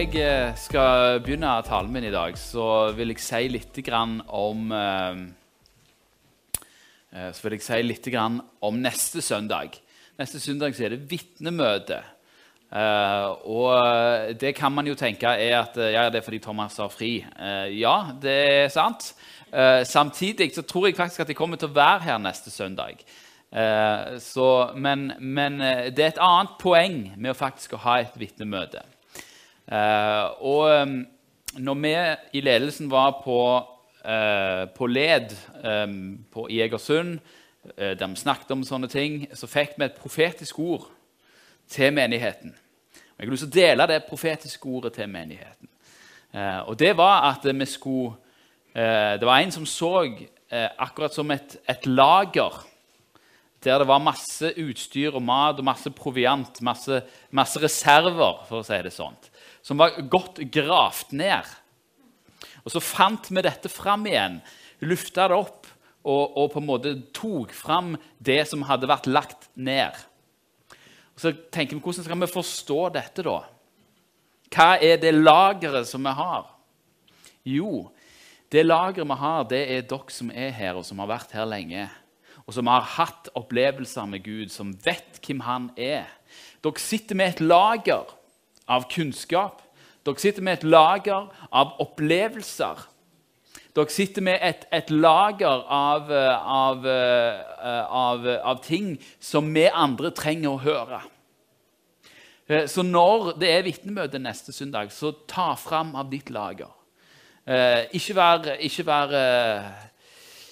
Jeg 0.00 0.14
eh, 0.16 0.54
skal 0.56 1.18
begynne 1.20 1.50
talen 1.66 1.90
min 1.92 2.06
i 2.08 2.12
dag, 2.12 2.32
så 2.40 2.88
vil 2.96 3.10
jeg 3.12 3.20
si 3.20 3.40
litt 3.52 3.78
om 4.32 4.70
eh, 4.72 5.18
eh, 7.12 7.26
Så 7.36 7.42
vil 7.44 7.56
jeg 7.58 7.64
si 7.66 7.80
litt 7.84 8.06
om 8.64 8.78
neste 8.80 9.20
søndag. 9.20 9.74
Neste 10.16 10.40
søndag 10.40 10.72
er 10.80 10.94
det 10.94 11.04
vitnemøte. 11.10 11.98
Og 13.44 14.32
det 14.40 14.54
kan 14.56 14.72
man 14.72 14.86
jo 14.86 14.94
tenke 14.94 15.26
er 15.26 15.58
at 15.58 15.76
ja, 15.76 16.08
det 16.08 16.20
er 16.20 16.24
fordi 16.24 16.38
Thomas 16.38 16.78
har 16.78 16.88
fri. 16.88 17.18
Ja, 17.76 18.12
det 18.22 18.36
er 18.52 18.68
sant. 18.72 19.10
Samtidig 19.84 20.54
så 20.54 20.62
tror 20.62 20.86
jeg 20.86 20.96
faktisk 20.96 21.26
at 21.26 21.28
jeg 21.28 21.36
kommer 21.36 21.60
til 21.60 21.68
å 21.68 21.76
være 21.76 22.06
her 22.06 22.22
neste 22.22 22.50
søndag. 22.50 23.02
Så, 24.22 24.48
men, 24.76 25.12
men 25.18 25.60
det 25.92 26.06
er 26.06 26.14
et 26.14 26.24
annet 26.24 26.56
poeng 26.62 27.02
med 27.16 27.34
å 27.34 27.36
faktisk 27.36 27.76
ha 27.82 27.98
et 28.04 28.16
vitnemøte. 28.16 28.86
Eh, 29.70 30.42
og 30.42 30.88
når 31.58 31.74
vi 31.74 31.92
i 32.38 32.40
ledelsen 32.42 32.90
var 32.90 33.20
på, 33.24 33.66
eh, 34.04 34.66
på 34.74 34.86
LED 34.86 35.36
på, 36.32 36.46
i 36.50 36.60
Egersund, 36.60 37.18
eh, 37.76 37.98
der 37.98 38.06
vi 38.06 38.16
snakket 38.16 38.50
om 38.50 38.64
sånne 38.64 38.88
ting, 38.88 39.28
så 39.34 39.46
fikk 39.46 39.78
vi 39.78 39.84
et 39.84 40.00
profetisk 40.00 40.58
ord 40.58 40.88
til 41.68 41.92
menigheten. 41.92 42.50
Og 42.50 43.18
jeg 43.18 43.28
har 43.28 43.32
lyst 43.32 43.46
til 43.46 43.52
å 43.52 43.60
dele 43.60 43.86
det 43.86 44.08
profetiske 44.08 44.66
ordet 44.66 44.92
til 44.92 45.08
menigheten. 45.08 45.68
Og 46.66 46.78
det 46.78 46.96
var 46.96 47.24
at 47.32 47.44
vi 47.44 47.64
skulle 47.66 48.14
Det 48.74 49.26
var 49.26 49.38
en 49.38 49.50
som 49.50 49.66
så 49.66 50.06
akkurat 50.78 51.14
som 51.14 51.30
et, 51.30 51.56
et 51.68 51.86
lager 51.86 52.66
der 53.64 53.78
det 53.78 53.88
var 53.88 53.98
masse 53.98 54.52
utstyr 54.56 55.10
og 55.10 55.22
mat 55.22 55.58
og 55.58 55.64
masse 55.64 55.90
proviant, 55.90 56.62
masse, 56.62 57.02
masse 57.30 57.60
reserver, 57.60 58.44
for 58.48 58.60
å 58.60 58.64
si 58.64 58.78
det 58.82 58.92
sånt, 58.92 59.30
som 59.62 59.80
var 59.80 59.98
godt 60.10 60.40
gravd 60.52 61.14
ned. 61.16 61.48
Og 62.64 62.72
så 62.74 62.82
fant 62.82 63.30
vi 63.30 63.42
dette 63.44 63.70
fram 63.72 64.06
igjen, 64.08 64.40
lufta 64.84 65.28
det 65.30 65.36
opp 65.36 65.68
og, 66.00 66.36
og 66.36 66.52
på 66.52 66.60
en 66.60 66.68
måte 66.68 66.94
tok 67.16 67.52
fram 67.56 67.94
det 68.18 68.42
som 68.48 68.64
hadde 68.68 68.88
vært 68.88 69.08
lagt 69.10 69.48
ned. 69.54 69.96
Og 71.16 71.24
så 71.24 71.34
tenker 71.52 71.76
vi, 71.76 71.82
Hvordan 71.84 72.06
skal 72.06 72.22
vi 72.22 72.32
forstå 72.34 72.80
dette, 72.96 73.24
da? 73.26 73.40
Hva 74.50 74.70
er 74.82 75.00
det 75.00 75.14
lageret 75.14 75.88
som 75.88 76.04
vi 76.04 76.14
har? 76.16 76.48
Jo, 77.46 77.90
det 78.50 78.64
lageret 78.66 79.08
vi 79.08 79.18
har, 79.20 79.44
det 79.48 79.64
er 79.76 79.88
dere 79.88 80.14
som 80.14 80.32
er 80.32 80.54
her, 80.56 80.80
og 80.80 80.86
som 80.88 81.00
har 81.04 81.12
vært 81.12 81.36
her 81.36 81.48
lenge 81.48 81.88
og 82.50 82.56
som 82.56 82.66
har 82.66 82.82
hatt 82.96 83.28
opplevelser 83.38 84.08
med 84.10 84.24
Gud, 84.24 84.48
som 84.50 84.72
vet 84.82 85.20
hvem 85.22 85.44
han 85.46 85.68
er. 85.78 86.08
Dere 86.64 86.82
sitter 86.82 87.14
med 87.14 87.36
et 87.36 87.42
lager 87.44 88.10
av 88.70 88.86
kunnskap. 88.92 89.60
Dere 90.06 90.22
sitter 90.22 90.44
med 90.46 90.58
et 90.60 90.66
lager 90.70 91.28
av 91.50 91.74
opplevelser. 91.82 92.86
Dere 93.76 93.92
sitter 93.92 94.24
med 94.24 94.40
et, 94.42 94.64
et 94.72 94.90
lager 94.90 95.64
av, 95.66 96.10
av, 96.10 96.86
av, 96.86 98.28
av, 98.40 98.62
ting 98.64 98.94
som 99.20 99.50
vi 99.54 99.66
andre 99.68 100.14
trenger 100.16 100.54
å 100.54 100.62
høre. 100.62 101.02
Så 102.66 102.82
når 102.82 103.36
det 103.38 103.52
er 103.52 103.66
vitnemøte 103.66 104.18
neste 104.18 104.54
søndag, 104.54 104.90
så 104.90 105.12
ta 105.30 105.52
fram 105.58 105.92
av 105.94 106.08
ditt 106.10 106.32
lager. 106.34 106.72
Ikke 107.94 108.16
vær, 108.16 108.48
ikke 108.58 108.86
vær 108.88 109.14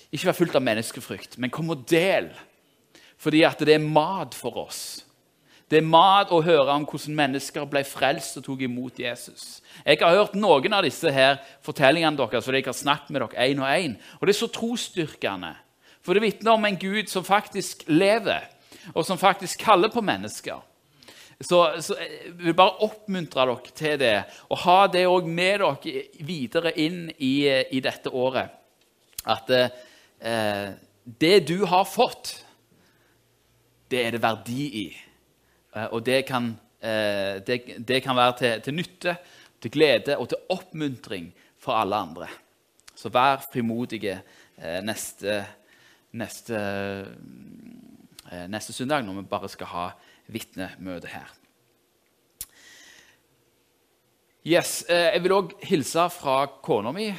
ikke 0.09 0.31
vær 0.31 0.37
fullt 0.39 0.57
av 0.57 0.65
menneskefrykt, 0.65 1.37
men 1.37 1.53
kom 1.53 1.69
og 1.75 1.85
del. 1.91 2.31
Fordi 3.21 3.43
at 3.45 3.61
det 3.67 3.75
er 3.77 3.85
mat 3.85 4.37
for 4.37 4.57
oss. 4.63 5.03
Det 5.69 5.83
er 5.83 5.85
mat 5.85 6.31
å 6.33 6.41
høre 6.41 6.73
om 6.73 6.87
hvordan 6.89 7.17
mennesker 7.17 7.67
ble 7.69 7.83
frelst 7.85 8.39
og 8.41 8.47
tok 8.47 8.63
imot 8.65 9.01
Jesus. 9.03 9.59
Jeg 9.85 10.01
har 10.01 10.17
hørt 10.17 10.37
noen 10.39 10.73
av 10.73 10.87
disse 10.87 11.13
her 11.13 11.43
fortellingene 11.67 12.17
deres 12.17 12.47
fordi 12.47 12.63
jeg 12.63 12.71
har 12.71 12.79
snakket 12.79 13.13
med 13.13 13.25
dere 13.27 13.49
én 13.51 13.61
og 13.61 13.69
én. 13.69 13.99
Og 14.17 14.25
det 14.25 14.33
er 14.33 14.39
så 14.41 14.49
trosstyrkende. 14.55 15.53
For 16.01 16.17
det 16.17 16.25
vitner 16.25 16.55
om 16.57 16.65
en 16.65 16.79
Gud 16.81 17.11
som 17.13 17.27
faktisk 17.27 17.85
lever, 17.91 18.47
og 18.95 19.05
som 19.05 19.21
faktisk 19.21 19.61
kaller 19.61 19.93
på 19.93 20.01
mennesker. 20.01 20.63
Så, 21.45 21.59
så 21.85 21.95
jeg 22.01 22.33
vil 22.41 22.57
bare 22.57 22.81
oppmuntre 22.83 23.45
dere 23.45 23.75
til 23.77 23.99
det, 24.01 24.15
og 24.49 24.63
ha 24.65 24.79
det 24.91 25.05
òg 25.07 25.29
med 25.29 25.61
dere 25.61 26.07
videre 26.25 26.73
inn 26.81 27.11
i, 27.13 27.45
i 27.45 27.83
dette 27.85 28.09
året. 28.09 28.57
At 29.29 29.53
eh, 29.53 30.73
det 31.05 31.37
du 31.51 31.61
har 31.69 31.85
fått, 31.85 32.39
det 33.93 34.01
er 34.07 34.17
det 34.17 34.23
verdi 34.25 34.65
i. 34.81 34.89
Eh, 35.77 35.89
og 35.93 36.05
det 36.07 36.25
kan, 36.29 36.53
eh, 36.81 37.39
det, 37.45 37.61
det 37.89 38.03
kan 38.03 38.17
være 38.17 38.37
til, 38.39 38.61
til, 38.65 38.75
nytte, 38.75 39.17
til 39.63 39.71
glede 39.71 40.17
og 40.19 40.29
til 40.29 40.39
oppmuntring 40.49 41.33
for 41.59 41.77
alle 41.79 41.97
andre. 41.97 42.29
Så 42.95 43.13
vær 43.15 43.45
frimodige 43.53 44.21
eh, 44.57 44.81
neste, 44.83 45.45
neste, 46.13 46.61
neste 48.49 48.73
søndag 48.73 49.05
når 49.05 49.21
vi 49.21 49.29
bare 49.31 49.49
skal 49.49 49.71
ha 49.73 49.91
vitnemøte 50.29 51.09
her. 51.13 51.35
Yes, 54.49 54.87
Jeg 54.89 55.21
vil 55.21 55.35
òg 55.35 55.51
hilse 55.67 56.07
fra 56.15 56.47
kona 56.65 56.93
mi. 56.95 57.11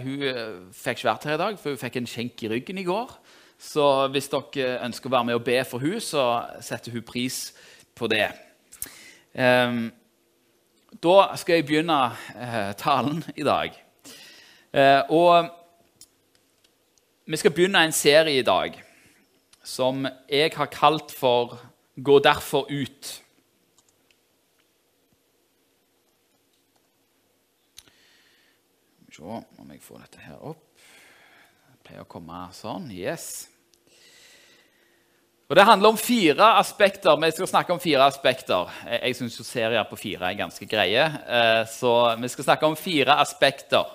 Hun 0.00 0.22
fikk 0.72 1.00
ikke 1.00 1.08
vært 1.10 1.26
her 1.28 1.34
i 1.34 1.40
dag, 1.42 1.58
for 1.60 1.74
hun 1.74 1.80
fikk 1.80 1.98
en 2.00 2.08
skjenk 2.08 2.44
i 2.46 2.48
ryggen 2.48 2.80
i 2.80 2.86
går. 2.86 3.10
Så 3.60 3.84
hvis 4.14 4.30
dere 4.32 4.78
ønsker 4.86 5.10
å 5.10 5.12
være 5.12 5.28
med 5.28 5.36
og 5.36 5.44
be 5.44 5.58
for 5.68 5.82
hun, 5.82 5.98
så 6.00 6.22
setter 6.64 6.94
hun 6.94 7.04
pris 7.04 7.50
på 7.50 7.69
det. 8.08 8.32
Ehm, 9.34 9.92
da 11.02 11.36
skal 11.36 11.54
jeg 11.54 11.66
begynne 11.66 11.98
talen 12.78 13.24
i 13.36 13.42
dag. 13.42 13.74
Og 15.08 15.50
vi 17.26 17.36
skal 17.36 17.52
begynne 17.54 17.84
en 17.84 17.92
serie 17.92 18.38
i 18.38 18.46
dag 18.46 18.74
som 19.64 20.06
jeg 20.28 20.50
har 20.56 20.66
kalt 20.66 21.12
for 21.12 21.60
'Gå 21.96 22.18
derfor 22.18 22.66
ut'. 22.70 23.22
Se 29.20 29.22
om 29.58 29.70
jeg 29.70 29.82
får 29.82 29.98
dette 29.98 30.18
her 30.18 30.38
opp. 30.48 30.62
Det 31.72 31.80
pleier 31.84 32.04
å 32.06 32.08
komme 32.08 32.38
sånn. 32.56 32.86
Yes. 32.90 33.50
Og 35.50 35.56
Det 35.56 35.64
handler 35.66 35.88
om 35.88 35.96
fire 35.98 36.46
aspekter. 36.60 37.16
Vi 37.18 37.30
skal 37.34 37.48
snakke 37.50 37.72
om 37.72 37.80
fire 37.82 38.04
aspekter. 38.06 38.68
Jeg, 38.86 39.16
syns 39.18 39.40
serier 39.42 39.82
på 39.82 39.96
fire 39.98 40.28
er 40.28 40.38
ganske 40.38 40.66
greie. 40.66 41.06
Eh, 41.26 41.64
så 41.66 42.14
vi 42.22 42.30
skal 42.30 42.46
snakke 42.46 42.68
om 42.68 42.76
fire 42.78 43.16
aspekter 43.18 43.88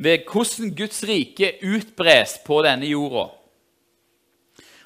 ved 0.00 0.24
hvordan 0.24 0.72
Guds 0.72 1.02
rike 1.04 1.58
utbres 1.60 2.38
på 2.46 2.62
denne 2.64 2.88
jorda. 2.88 3.26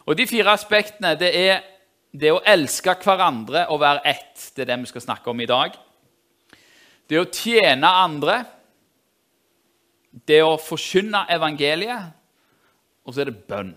Og 0.03 0.17
De 0.19 0.27
fire 0.27 0.51
aspektene 0.51 1.15
det 1.15 1.31
er 1.47 1.63
det 2.11 2.35
å 2.35 2.43
elske 2.43 2.99
hverandre 2.99 3.69
og 3.71 3.79
være 3.79 4.03
ett. 4.03 4.51
Det 4.57 4.67
er 4.67 4.73
det 4.73 4.83
vi 4.83 4.91
skal 4.91 5.07
snakke 5.07 5.31
om 5.31 5.41
i 5.41 5.47
dag. 5.47 5.79
Det 7.07 7.23
å 7.23 7.31
tjene 7.31 7.97
andre 8.03 8.45
det 10.27 10.43
å 10.43 10.57
forkynne 10.59 11.29
evangeliet, 11.31 12.17
og 13.07 13.15
så 13.15 13.23
er 13.23 13.31
det 13.31 13.47
bønn. 13.47 13.77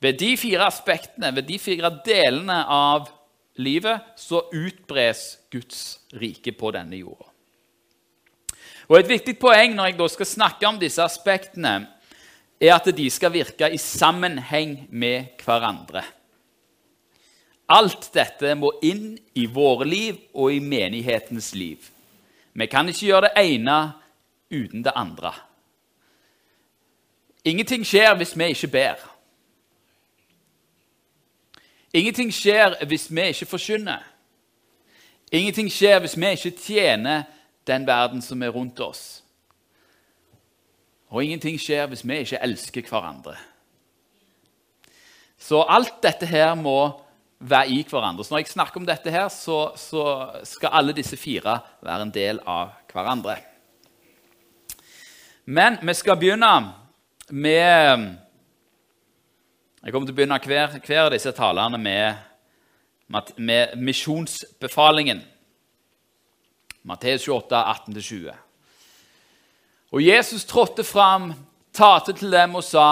Ved 0.00 0.18
de 0.20 0.36
fire 0.36 0.66
aspektene, 0.66 1.32
ved 1.34 1.46
de 1.48 1.58
fire 1.58 1.90
delene 2.04 2.58
av 2.68 3.08
livet, 3.56 4.12
så 4.16 4.42
utbres 4.52 5.38
Guds 5.52 5.98
rike 6.20 6.52
på 6.52 6.70
denne 6.76 6.98
jorda. 7.00 7.30
Og 8.88 8.98
Et 9.00 9.08
viktig 9.08 9.38
poeng 9.38 9.74
når 9.74 9.90
jeg 9.90 9.98
da 9.98 10.08
skal 10.08 10.26
snakke 10.26 10.68
om 10.68 10.78
disse 10.78 11.02
aspektene, 11.02 11.88
er 12.60 12.74
at 12.76 12.86
de 12.96 13.08
skal 13.10 13.32
virke 13.32 13.68
i 13.72 13.80
sammenheng 13.80 14.86
med 14.90 15.42
hverandre. 15.44 16.04
Alt 17.68 18.12
dette 18.14 18.54
må 18.54 18.70
inn 18.86 19.16
i 19.34 19.48
våre 19.50 19.84
liv 19.88 20.20
og 20.34 20.54
i 20.54 20.60
menighetens 20.62 21.50
liv. 21.58 21.90
Vi 22.54 22.66
kan 22.70 22.88
ikke 22.88 23.08
gjøre 23.08 23.26
det 23.26 23.42
ene 23.42 23.78
uten 24.54 24.84
det 24.86 24.94
andre. 24.94 25.32
Ingenting 27.44 27.84
skjer 27.86 28.14
hvis 28.18 28.36
vi 28.38 28.52
ikke 28.54 28.70
ber. 28.70 29.02
Ingenting 31.94 32.32
skjer 32.34 32.78
hvis 32.86 33.06
vi 33.10 33.28
ikke 33.30 33.46
forkynner. 33.46 34.02
Ingenting 35.32 35.70
skjer 35.72 36.00
hvis 36.02 36.16
vi 36.18 36.32
ikke 36.34 36.56
tjener 36.58 37.24
den 37.66 37.86
verden 37.86 38.22
som 38.22 38.42
er 38.42 38.54
rundt 38.54 38.80
oss. 38.80 39.22
Og 41.10 41.24
ingenting 41.24 41.58
skjer 41.60 41.86
hvis 41.90 42.04
vi 42.06 42.22
ikke 42.22 42.42
elsker 42.42 42.88
hverandre. 42.90 43.36
Så 45.38 45.62
alt 45.68 45.98
dette 46.02 46.26
her 46.26 46.54
må 46.58 47.02
være 47.38 47.68
i 47.68 47.82
hverandre. 47.88 48.24
Så 48.24 48.34
når 48.34 48.42
jeg 48.42 48.54
snakker 48.54 48.80
om 48.80 48.86
dette 48.86 49.10
her, 49.10 49.28
så, 49.28 49.72
så 49.76 50.04
skal 50.44 50.72
alle 50.72 50.96
disse 50.96 51.16
fire 51.16 51.58
være 51.84 52.06
en 52.06 52.14
del 52.14 52.40
av 52.46 52.72
hverandre. 52.92 53.36
Men 55.46 55.78
vi 55.82 55.94
skal 55.94 56.18
begynne 56.18 56.52
med 57.30 58.06
Jeg 59.86 59.92
kommer 59.94 60.08
til 60.08 60.16
å 60.16 60.18
begynne 60.18 60.36
hver, 60.42 60.72
hver 60.82 61.04
av 61.04 61.12
disse 61.14 61.30
talene 61.30 61.78
med, 61.78 62.16
med 63.38 63.76
misjonsbefalingen. 63.78 65.20
Matteus 66.90 67.28
28, 67.30 67.60
18-20. 67.94 68.32
Og 69.94 70.02
Jesus 70.02 70.42
trådte 70.50 70.82
fram, 70.82 71.28
talte 71.70 72.16
til 72.18 72.34
dem 72.34 72.58
og 72.58 72.64
sa:" 72.66 72.88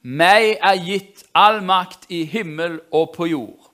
Meg 0.00 0.54
er 0.64 0.80
gitt 0.80 1.26
all 1.36 1.60
makt 1.60 2.08
i 2.08 2.22
himmel 2.24 2.78
og 2.88 3.12
på 3.18 3.28
jord. 3.28 3.68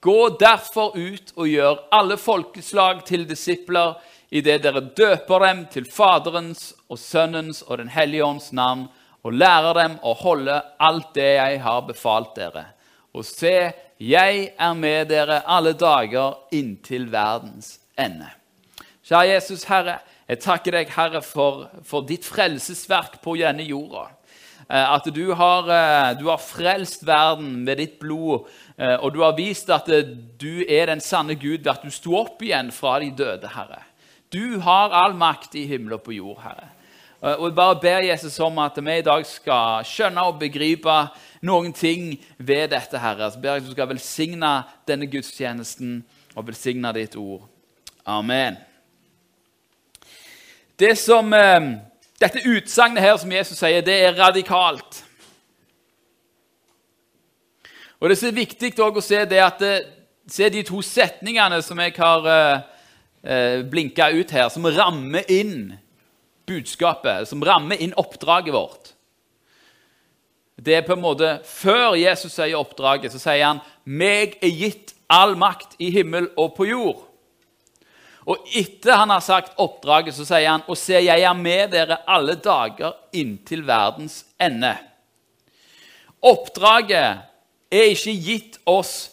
Gå 0.00 0.38
derfor 0.38 0.94
ut 0.94 1.32
og 1.34 1.50
gjør 1.50 1.82
alle 1.90 2.14
folkeslag 2.16 3.02
til 3.10 3.26
disipler 3.26 3.98
idet 4.30 4.62
dere 4.62 4.84
døper 4.86 5.48
dem 5.48 5.66
til 5.66 5.90
Faderens 5.90 6.76
og 6.86 7.02
Sønnens 7.02 7.64
og 7.66 7.78
Den 7.78 7.90
hellige 7.90 8.24
ånds 8.24 8.52
navn, 8.52 8.86
og 9.28 9.36
lærer 9.36 9.76
dem 9.76 9.98
å 10.08 10.14
holde 10.16 10.56
alt 10.80 11.12
det 11.18 11.34
jeg 11.36 11.60
har 11.60 11.84
befalt 11.84 12.32
dere. 12.38 12.64
Og 13.12 13.26
se, 13.26 13.56
jeg 14.00 14.44
er 14.56 14.76
med 14.78 15.10
dere 15.10 15.42
alle 15.44 15.74
dager 15.76 16.38
inntil 16.56 17.08
verdens 17.12 17.74
ende. 17.98 18.30
Kjære 19.04 19.34
Jesus, 19.34 19.66
Herre, 19.68 19.98
jeg 20.28 20.40
takker 20.44 20.78
deg, 20.78 20.92
Herre, 20.92 21.20
for, 21.24 21.66
for 21.84 22.06
ditt 22.08 22.24
frelsesverk 22.28 23.18
på 23.24 23.36
denne 23.40 23.66
jorda. 23.68 24.06
Eh, 24.68 24.84
at 24.94 25.08
du 25.12 25.34
har, 25.36 25.68
eh, 25.72 26.14
du 26.20 26.26
har, 26.28 26.40
frelst 26.40 27.04
verden 27.08 27.64
med 27.64 27.80
ditt 27.80 27.98
blod, 28.00 28.48
eh, 28.76 28.96
og 28.96 29.12
du 29.12 29.22
har 29.24 29.36
vist 29.36 29.68
at 29.72 29.88
du 29.88 30.64
er 30.64 30.88
den 30.92 31.04
sanne 31.04 31.36
Gud 31.36 31.64
ved 31.64 31.72
at 31.72 31.84
du 31.84 31.92
sto 31.92 32.16
opp 32.20 32.44
igjen 32.44 32.72
fra 32.72 32.98
de 33.00 33.12
døde, 33.12 33.52
Herre. 33.56 33.84
Du 34.32 34.60
har 34.64 34.92
all 34.92 35.16
makt 35.16 35.56
i 35.56 35.64
himmel 35.68 35.96
og 35.96 36.04
på 36.04 36.16
jord, 36.16 36.40
Herre. 36.44 36.68
Og 37.20 37.48
Jeg 37.48 37.54
bare 37.54 37.80
ber 37.80 37.98
Jesus 37.98 38.38
om 38.40 38.58
at 38.62 38.76
vi 38.78 38.98
i 38.98 39.02
dag 39.02 39.24
skal 39.26 39.82
skjønne 39.86 40.22
og 40.22 40.36
begripe 40.38 40.92
noen 41.42 41.72
ting 41.74 42.12
ved 42.38 42.68
dette, 42.70 42.98
Herre. 42.98 43.32
Så 43.32 43.40
ber 43.42 43.56
jeg 43.56 43.64
at 43.64 43.66
du 43.66 43.72
skal 43.74 43.88
velsigne 43.90 44.50
denne 44.86 45.08
gudstjenesten 45.10 46.04
og 46.36 46.46
velsigne 46.46 46.92
ditt 46.94 47.16
ord. 47.18 47.42
Amen. 48.06 48.60
Det 50.78 50.92
som, 50.98 51.34
dette 52.22 52.44
utsagnet 52.46 53.02
her 53.02 53.18
som 53.18 53.34
Jesus 53.34 53.58
sier, 53.58 53.82
det 53.82 53.98
er 53.98 54.14
radikalt. 54.14 55.02
Og 57.98 58.08
Det 58.08 58.14
er 58.14 58.22
så 58.22 58.30
viktig 58.30 58.72
å 58.78 59.02
se 59.02 59.24
at 59.26 59.58
det, 59.58 59.74
se 60.30 60.46
de 60.54 60.62
to 60.62 60.78
setningene 60.86 61.58
som 61.66 61.78
jeg 61.82 61.96
har 61.98 62.30
eh, 62.30 63.66
blinka 63.66 64.12
ut 64.14 64.30
her, 64.30 64.48
som 64.54 64.70
rammer 64.70 65.26
inn 65.26 65.72
budskapet, 66.48 67.28
som 67.28 67.44
rammer 67.44 67.80
inn 67.80 67.94
oppdraget 68.00 68.54
vårt. 68.54 68.94
Det 70.58 70.74
er 70.74 70.86
på 70.86 70.96
en 70.96 71.04
måte 71.04 71.36
Før 71.46 71.94
Jesus 71.94 72.34
sier 72.34 72.58
oppdraget, 72.58 73.12
så 73.12 73.20
sier 73.22 73.44
han 73.44 73.60
'Meg 73.84 74.38
er 74.42 74.50
gitt 74.50 74.94
all 75.08 75.36
makt 75.36 75.76
i 75.78 75.90
himmel 75.90 76.30
og 76.36 76.56
på 76.56 76.66
jord'. 76.66 77.04
Og 78.26 78.36
etter 78.52 78.92
han 78.92 79.10
har 79.10 79.20
sagt 79.20 79.54
oppdraget, 79.56 80.14
så 80.14 80.24
sier 80.24 80.48
han 80.48 80.62
'Og 80.68 80.76
se, 80.76 80.92
jeg 80.92 81.22
er 81.22 81.34
med 81.34 81.70
dere 81.70 82.02
alle 82.06 82.34
dager 82.34 82.92
inntil 83.12 83.62
verdens 83.66 84.24
ende'. 84.40 84.76
Oppdraget 86.22 87.18
er 87.70 87.92
ikke 87.94 88.12
gitt 88.12 88.58
oss 88.66 89.10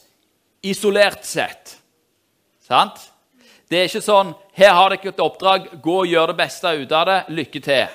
isolert 0.64 1.26
sett. 1.26 1.78
Sant? 2.60 3.12
Det 3.70 3.80
er 3.80 3.88
ikke 3.90 4.02
sånn 4.02 4.34
'Her 4.54 4.74
har 4.74 4.90
dere 4.90 5.10
et 5.10 5.20
oppdrag. 5.20 5.82
Gå 5.82 6.00
og 6.02 6.08
gjør 6.08 6.28
det 6.28 6.38
beste 6.38 6.68
ut 6.68 6.92
av 6.92 7.06
det. 7.06 7.24
Lykke 7.30 7.60
til.' 7.60 7.88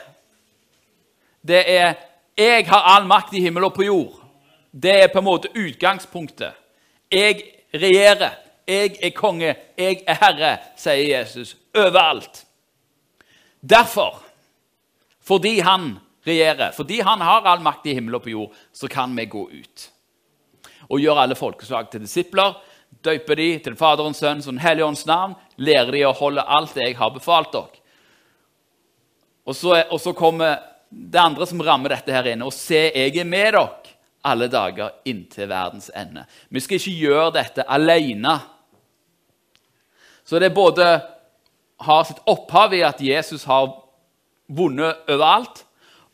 Det 1.47 1.65
er 1.69 1.95
'Jeg 2.37 2.67
har 2.69 2.83
all 2.97 3.07
makt 3.07 3.35
i 3.35 3.41
himmel 3.41 3.65
og 3.65 3.75
på 3.75 3.83
jord'. 3.83 4.21
Det 4.73 5.03
er 5.03 5.09
på 5.09 5.19
en 5.19 5.25
måte 5.25 5.49
utgangspunktet. 5.55 6.53
Jeg 7.11 7.43
regjerer. 7.75 8.31
Jeg 8.69 8.97
er 9.03 9.11
konge. 9.11 9.57
Jeg 9.79 10.03
er 10.07 10.15
herre, 10.15 10.59
sier 10.77 11.19
Jesus. 11.19 11.57
Overalt. 11.75 12.45
Derfor, 13.61 14.23
fordi 15.21 15.59
han 15.61 15.99
regjerer, 16.27 16.73
fordi 16.73 17.01
han 17.01 17.21
har 17.21 17.47
all 17.47 17.61
makt 17.61 17.87
i 17.87 17.95
himmel 17.95 18.15
og 18.15 18.23
på 18.23 18.31
jord, 18.31 18.55
så 18.73 18.89
kan 18.89 19.17
vi 19.17 19.25
gå 19.25 19.49
ut 19.51 19.91
og 20.91 21.01
gjøre 21.01 21.23
alle 21.23 21.37
folkeslag 21.39 21.91
til 21.91 22.01
disipler 22.01 22.57
døyper 23.05 23.39
de 23.41 23.51
til 23.65 23.77
Faderens, 23.79 24.21
Sønns 24.21 24.49
og 24.49 24.55
Den 24.55 24.65
hellige 24.65 24.87
ånds 24.87 25.07
navn, 25.09 25.37
lærer 25.57 25.93
de 25.95 26.05
å 26.09 26.17
holde 26.17 26.45
alt 26.45 26.75
det 26.77 26.89
jeg 26.89 26.99
har 27.01 27.13
befalt 27.15 27.53
dere. 27.55 27.81
Og 29.49 29.57
så, 29.57 29.75
og 29.91 29.99
så, 30.01 30.13
kommer 30.15 30.61
det 30.91 31.21
andre 31.21 31.47
som 31.49 31.63
rammer 31.65 31.95
dette 31.95 32.13
her 32.15 32.29
inne. 32.31 32.47
Og 32.47 32.55
se, 32.55 32.91
jeg 32.93 33.17
er 33.19 33.29
med 33.29 33.55
dere 33.57 33.97
alle 34.21 34.51
dager 34.53 34.99
inntil 35.09 35.49
verdens 35.49 35.89
ende. 35.97 36.27
Vi 36.53 36.61
skal 36.61 36.77
ikke 36.77 36.99
gjøre 37.07 37.37
dette 37.39 37.65
alene. 37.65 38.37
Så 40.29 40.39
det 40.39 40.53
både 40.55 40.91
har 41.81 42.05
sitt 42.05 42.21
opphav 42.29 42.77
i 42.77 42.83
at 42.85 43.01
Jesus 43.01 43.47
har 43.49 43.73
vunnet 44.51 45.09
overalt, 45.09 45.65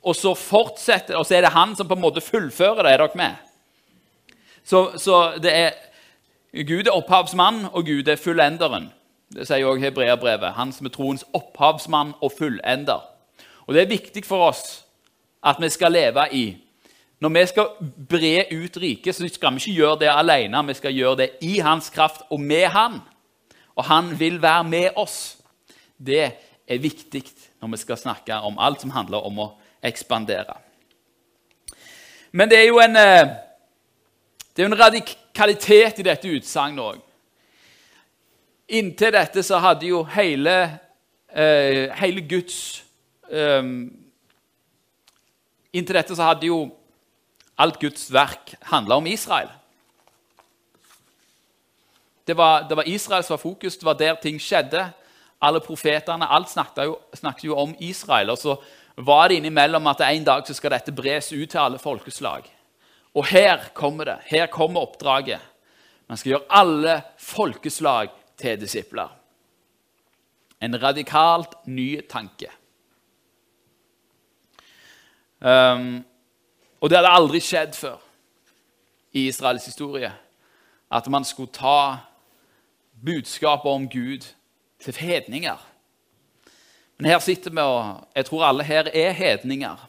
og 0.06 0.14
så 0.14 0.36
fortsetter, 0.38 1.16
og 1.18 1.26
så 1.26 1.34
er 1.34 1.46
det 1.46 1.56
han 1.56 1.74
som 1.74 1.88
på 1.88 1.96
en 1.96 2.04
måte 2.04 2.22
fullfører 2.22 2.86
det. 2.86 2.92
Er 2.92 3.02
dere 3.02 3.18
med? 3.18 3.42
Så, 4.66 4.82
så 5.02 5.16
det 5.42 5.50
er 5.50 5.74
Gud 6.64 6.86
er 6.86 6.94
opphavsmann, 6.96 7.66
og 7.72 7.84
Gud 7.84 8.08
er 8.08 8.16
fullenderen. 8.16 8.92
Det 9.34 9.44
sier 9.48 9.66
også 9.66 9.82
hebreerbrevet. 9.82 10.54
Han 10.56 10.72
som 10.72 10.86
er 10.86 10.94
troens 10.94 11.24
opphavsmann 11.34 12.14
og 12.22 12.32
fullender. 12.38 13.02
Og 13.66 13.74
Det 13.74 13.82
er 13.82 13.90
viktig 13.90 14.24
for 14.24 14.48
oss 14.48 14.84
at 15.44 15.56
vi 15.60 15.68
skal 15.68 15.92
leve 15.92 16.24
i. 16.32 16.56
Når 17.20 17.28
vi 17.28 17.46
skal 17.46 17.68
bre 18.08 18.44
ut 18.52 18.76
riket, 18.76 19.14
så 19.14 19.28
skal 19.28 19.54
vi 19.54 19.56
ikke 19.56 19.76
gjøre 19.80 19.98
det 19.98 20.08
alene. 20.12 20.66
Vi 20.66 20.74
skal 20.74 20.94
gjøre 20.94 21.16
det 21.16 21.30
i 21.40 21.58
hans 21.58 21.90
kraft 21.90 22.22
og 22.30 22.40
med 22.40 22.66
han. 22.66 23.00
Og 23.76 23.84
han 23.84 24.20
vil 24.20 24.42
være 24.42 24.64
med 24.64 24.88
oss. 24.96 25.38
Det 25.98 26.32
er 26.68 26.78
viktig 26.78 27.24
når 27.60 27.68
vi 27.68 27.76
skal 27.76 27.96
snakke 27.96 28.34
om 28.34 28.58
alt 28.58 28.80
som 28.80 28.90
handler 28.90 29.24
om 29.26 29.38
å 29.38 29.50
ekspandere. 29.82 30.56
Men 32.32 32.50
det 32.50 32.58
er 32.58 32.66
jo 32.66 32.80
en, 32.80 32.96
eh, 32.96 33.28
det 34.56 34.62
er 34.62 34.66
en 34.66 34.78
radik 34.78 35.16
kvalitet 35.36 36.00
i 36.00 36.06
dette 36.06 36.32
utsagnet 36.38 36.82
òg. 36.82 37.02
Inntil 38.76 39.14
dette 39.14 39.44
så 39.46 39.60
hadde 39.62 39.86
jo 39.86 40.00
hele, 40.16 40.56
eh, 41.30 41.92
hele 42.00 42.24
Guds 42.26 42.82
eh, 43.30 43.62
Inntil 45.76 45.98
dette 45.98 46.16
så 46.16 46.24
hadde 46.24 46.48
jo 46.48 46.70
alt 47.60 47.78
Guds 47.80 48.08
verk 48.12 48.54
handla 48.70 48.96
om 48.96 49.06
Israel. 49.06 49.50
Det 52.26 52.36
var, 52.36 52.64
det 52.68 52.76
var, 52.76 52.88
Israel 52.88 53.24
som 53.24 53.36
var 53.36 53.42
fokus, 53.42 53.76
det 53.76 53.84
var 53.84 53.94
der 53.94 54.16
ting 54.22 54.40
skjedde. 54.40 54.88
Alle 55.40 55.60
profetene, 55.60 56.26
alt 56.26 56.50
snakket 56.50 56.88
jo, 56.88 56.96
snakket 57.14 57.44
jo 57.44 57.58
om 57.60 57.74
Israel. 57.78 58.32
Og 58.32 58.38
så 58.38 58.56
var 58.96 59.28
det 59.28 59.36
innimellom 59.36 59.86
at 59.86 60.00
en 60.00 60.24
dag 60.24 60.46
så 60.46 60.56
skal 60.56 60.72
dette 60.74 60.94
bres 60.96 61.28
ut 61.32 61.50
til 61.50 61.60
alle 61.60 61.78
folkeslag. 61.78 62.48
Og 63.16 63.26
her 63.26 63.70
kommer 63.74 64.04
det. 64.04 64.18
Her 64.28 64.46
kommer 64.52 64.80
oppdraget. 64.84 65.40
Man 66.08 66.18
skal 66.20 66.30
gjøre 66.30 66.50
alle 66.50 66.96
folkeslag 67.18 68.12
til 68.36 68.60
disipler. 68.60 69.08
En 70.62 70.82
radikalt 70.82 71.54
ny 71.66 72.00
tanke. 72.08 72.50
Um, 75.40 76.04
og 76.80 76.90
det 76.90 76.98
hadde 76.98 77.12
aldri 77.12 77.40
skjedd 77.44 77.74
før 77.76 77.98
i 79.12 79.26
Israels 79.28 79.66
historie 79.68 80.12
at 80.92 81.08
man 81.12 81.24
skulle 81.24 81.52
ta 81.52 81.96
budskapet 83.04 83.70
om 83.70 83.88
Gud 83.88 84.24
til 84.80 84.96
hedninger. 84.96 85.58
Men 86.96 87.10
her 87.10 87.18
sitter 87.18 87.50
vi, 87.50 87.60
og 87.60 88.08
jeg 88.16 88.26
tror 88.26 88.44
alle 88.44 88.64
her 88.64 88.88
er 88.94 89.10
hedninger. 89.10 89.88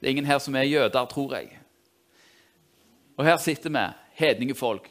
Det 0.00 0.06
er 0.06 0.10
ingen 0.10 0.26
her 0.26 0.38
som 0.38 0.54
er 0.54 0.62
jøder, 0.62 1.04
tror 1.04 1.34
jeg. 1.34 1.58
Og 3.16 3.24
her 3.26 3.36
sitter 3.42 3.70
vi, 3.70 3.86
hedningefolk, 4.22 4.88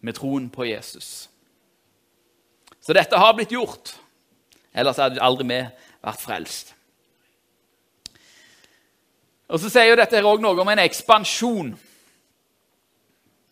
med 0.00 0.14
troen 0.14 0.50
på 0.50 0.64
Jesus. 0.68 1.28
Så 2.80 2.94
dette 2.94 3.18
har 3.18 3.34
blitt 3.34 3.52
gjort. 3.52 3.96
Ellers 4.76 5.00
hadde 5.00 5.22
aldri 5.24 5.46
vi 5.48 5.60
vært 6.04 6.22
frelst. 6.22 6.72
Og 9.48 9.60
Så 9.62 9.70
sier 9.70 9.90
jo 9.90 9.98
dette 9.98 10.16
her 10.16 10.26
også 10.26 10.42
noe 10.42 10.62
om 10.62 10.70
en 10.70 10.82
ekspansjon. 10.82 11.74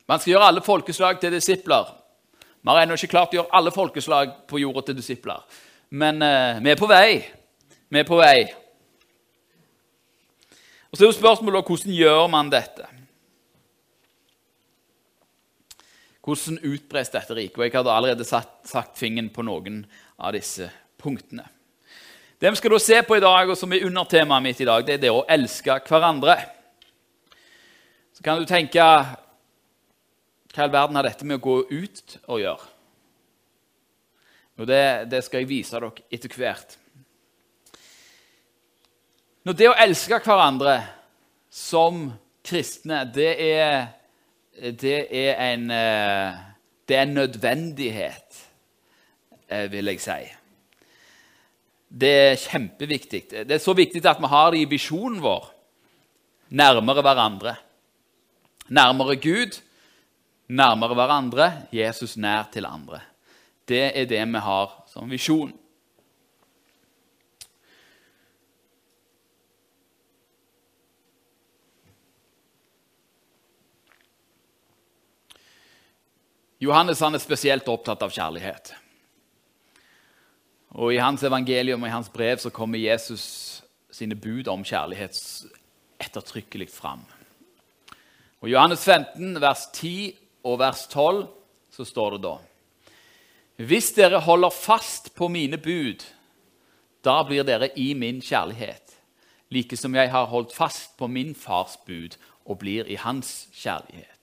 Man 0.09 0.21
skal 0.21 0.35
gjøre 0.35 0.49
alle 0.51 0.65
folkeslag 0.65 1.21
til 1.21 1.33
disipler. 1.33 1.93
Vi 2.65 2.73
har 2.73 2.83
ennå 2.83 2.97
ikke 2.99 3.13
klart 3.13 3.35
å 3.35 3.41
gjøre 3.41 3.55
alle 3.57 3.73
folkeslag 3.75 4.35
på 4.49 4.61
jorda 4.63 4.83
til 4.87 4.99
disipler. 4.99 5.43
Men 5.95 6.23
uh, 6.23 6.61
vi 6.65 6.73
er 6.73 6.81
på 6.81 6.89
vei. 6.91 7.23
Vi 7.93 8.01
er 8.01 8.09
på 8.09 8.19
vei. 8.19 8.49
Og 10.91 10.99
Så 10.99 11.05
er 11.05 11.11
jo 11.11 11.17
spørsmålet 11.17 11.67
hvordan 11.67 11.95
gjør 11.95 12.27
man 12.31 12.51
dette? 12.53 12.87
Hvordan 16.25 16.61
utbres 16.65 17.13
dette 17.13 17.37
riket? 17.37 17.59
Og 17.59 17.67
Jeg 17.67 17.75
hadde 17.75 17.93
allerede 17.93 18.25
satt, 18.25 18.63
sagt 18.65 18.99
fingeren 18.99 19.29
på 19.33 19.45
noen 19.45 19.83
av 20.17 20.33
disse 20.37 20.71
punktene. 21.01 21.45
Det 22.41 22.51
vi 22.51 22.59
skal 22.59 22.75
da 22.75 22.79
se 22.83 23.03
på 23.07 23.17
i 23.17 23.23
dag, 23.23 23.51
og 23.51 23.57
som 23.57 23.73
er 23.73 23.85
undertemaet 23.87 24.45
mitt 24.45 24.61
i 24.61 24.69
dag, 24.69 24.85
det 24.85 24.97
er 24.97 25.03
det 25.05 25.13
å 25.13 25.25
elske 25.31 25.77
hverandre. 25.89 26.39
Så 28.15 28.25
kan 28.25 28.41
du 28.41 28.49
tenke 28.49 28.81
Hva 30.55 30.63
i 30.63 30.65
all 30.65 30.71
verden 30.71 30.97
har 30.97 31.07
dette 31.09 31.27
med 31.27 31.41
å 31.41 31.43
gå 31.43 31.55
ut 31.71 32.17
å 32.31 32.39
gjøre? 32.39 32.71
Og 34.61 34.69
det, 34.71 35.11
det 35.11 35.25
skal 35.27 35.43
jeg 35.43 35.51
vise 35.51 35.75
dere 35.75 36.05
etter 36.15 36.31
hvert. 36.39 36.77
Når 39.45 39.57
det 39.59 39.67
å 39.69 39.79
elske 39.83 40.21
hverandre 40.23 40.77
som 41.51 42.07
kristne, 42.47 43.03
det 43.13 43.33
er, 43.43 43.89
det 44.55 45.09
er, 45.11 45.35
en, 45.53 45.71
eh, 45.71 46.37
det 46.89 46.97
er 46.97 47.03
en 47.03 47.15
nødvendighet, 47.15 48.41
eh, 49.49 49.73
vil 49.73 49.91
jeg 49.91 50.01
si. 50.01 50.21
Det 51.89 52.11
er 52.11 52.39
kjempeviktig. 52.39 53.23
Det 53.31 53.51
er 53.51 53.63
så 53.63 53.75
viktig 53.75 54.05
at 54.07 54.21
vi 54.21 54.31
har 54.31 54.51
det 54.51 54.63
i 54.63 54.71
visjonen 54.71 55.21
vår. 55.23 55.51
Nærmere 56.51 57.03
hverandre. 57.03 57.57
Nærmere 58.69 59.17
Gud, 59.17 59.61
nærmere 60.49 60.95
hverandre, 60.95 61.51
Jesus 61.73 62.17
nær 62.17 62.49
til 62.53 62.67
andre. 62.67 63.01
Det 63.69 63.93
er 63.97 64.07
det 64.07 64.23
vi 64.29 64.39
har 64.39 64.85
som 64.89 65.11
visjon. 65.11 65.53
Johannes 76.65 77.03
han 77.05 77.15
er 77.17 77.23
spesielt 77.23 77.69
opptatt 77.69 78.03
av 78.05 78.13
kjærlighet. 78.15 78.73
Og 80.75 80.95
I 80.95 81.03
hans 81.03 81.23
evangelium 81.27 81.85
og 81.85 81.91
i 81.91 81.95
hans 81.95 82.11
brev 82.11 82.41
så 82.43 82.51
kommer 82.51 82.81
Jesus 82.81 83.25
sine 83.95 84.17
bud 84.19 84.49
om 84.51 84.65
kjærlighet 84.67 85.19
ettertrykkelig 86.03 86.71
fram. 86.73 87.05
Og 88.41 88.49
I 88.49 88.55
Johannes 88.55 88.83
15, 88.85 89.39
vers 89.43 89.69
10 89.73 90.15
og 90.45 90.59
vers 90.61 90.87
12 90.91 91.23
så 91.75 91.87
står 91.87 92.17
det 92.17 92.25
da 92.27 92.35
Hvis 93.69 93.93
dere 93.97 94.23
holder 94.25 94.51
fast 94.51 95.13
på 95.15 95.29
mine 95.29 95.59
bud, 95.59 96.03
da 97.05 97.21
blir 97.23 97.47
dere 97.47 97.71
i 97.79 97.93
min 97.95 98.23
kjærlighet, 98.25 98.97
like 99.51 99.77
som 99.77 99.95
jeg 99.95 100.11
har 100.11 100.27
holdt 100.33 100.55
fast 100.57 100.97
på 100.99 101.07
min 101.07 101.35
fars 101.35 101.77
bud 101.87 102.17
og 102.45 102.59
blir 102.59 102.89
i 102.91 102.99
hans 103.01 103.49
kjærlighet. 103.53 104.14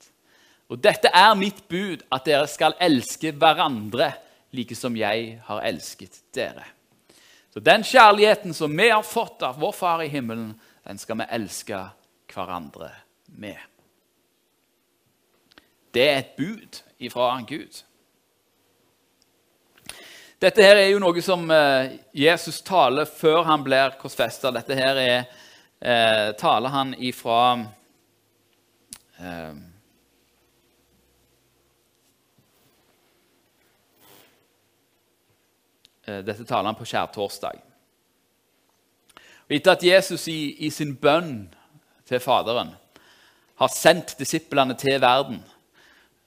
Og 0.72 0.80
dette 0.80 1.10
er 1.12 1.34
mitt 1.36 1.66
bud, 1.68 2.00
at 2.08 2.24
dere 2.24 2.48
skal 2.48 2.78
elske 2.80 3.34
hverandre 3.36 4.08
like 4.56 4.76
som 4.76 4.94
jeg 4.96 5.34
har 5.44 5.64
elsket 5.68 6.22
dere. 6.32 6.64
Så 7.52 7.60
den 7.60 7.84
kjærligheten 7.84 8.54
som 8.56 8.72
vi 8.76 8.88
har 8.88 9.04
fått 9.04 9.42
av 9.44 9.58
vår 9.60 9.74
Far 9.76 10.02
i 10.04 10.08
himmelen, 10.08 10.54
den 10.88 10.98
skal 10.98 11.18
vi 11.20 11.28
elske 11.36 11.80
hverandre 12.32 12.88
med. 13.36 13.58
Det 15.92 16.06
er 16.08 16.20
et 16.22 16.36
bud 16.38 16.78
ifra 17.04 17.34
Gud. 17.48 17.82
Dette 20.40 20.64
her 20.64 20.80
er 20.80 20.88
jo 20.88 21.02
noe 21.02 21.20
som 21.22 21.44
eh, 21.52 21.98
Jesus 22.16 22.62
taler 22.64 23.04
før 23.04 23.44
han 23.46 23.62
blir 23.62 23.92
korsfesta. 24.00 24.50
Dette 24.56 24.74
her 24.74 25.02
er, 25.02 25.28
eh, 25.84 26.32
taler 26.40 26.72
han 26.72 26.96
ifra 26.96 27.42
eh, 29.20 29.60
dette 36.26 36.44
taler 36.44 36.70
han 36.70 36.78
på 36.78 36.86
skjærtorsdag. 36.88 37.60
Og 39.48 39.56
etter 39.56 39.74
at 39.74 39.84
Jesus 39.84 40.28
i, 40.30 40.66
i, 40.66 40.70
sin 40.70 40.94
bønn 40.96 41.48
til 42.08 42.22
Faderen 42.22 42.74
har 43.60 43.72
sendt 43.72 44.14
disiplene 44.18 44.76
til 44.78 45.00
verden 45.02 45.42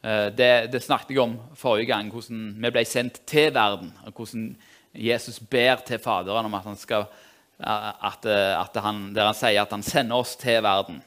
eh, 0.03 0.29
det, 0.35 0.51
det, 0.73 0.83
snakket 0.83 1.15
jeg 1.15 1.23
om 1.23 1.37
forrige 1.57 1.89
gang, 1.89 2.11
hvordan 2.13 2.47
vi 2.61 2.71
ble 2.75 2.85
sendt 2.85 3.21
til 3.27 3.53
verden. 3.55 3.93
og 4.05 4.13
Hvordan 4.13 4.49
Jesus 4.93 5.39
ber 5.39 5.81
til 5.87 5.99
Faderen 5.99 6.45
om 6.45 6.53
at 6.53 6.69
han 6.69 6.77
skal, 6.77 7.07
at, 7.59 8.25
at 8.25 8.81
han, 8.83 9.09
der 9.15 9.31
han 9.31 9.37
sier 9.37 9.63
at 9.63 9.73
han 9.73 9.83
sender 9.83 10.21
oss 10.21 10.35
til 10.39 10.61
verden. 10.63 11.01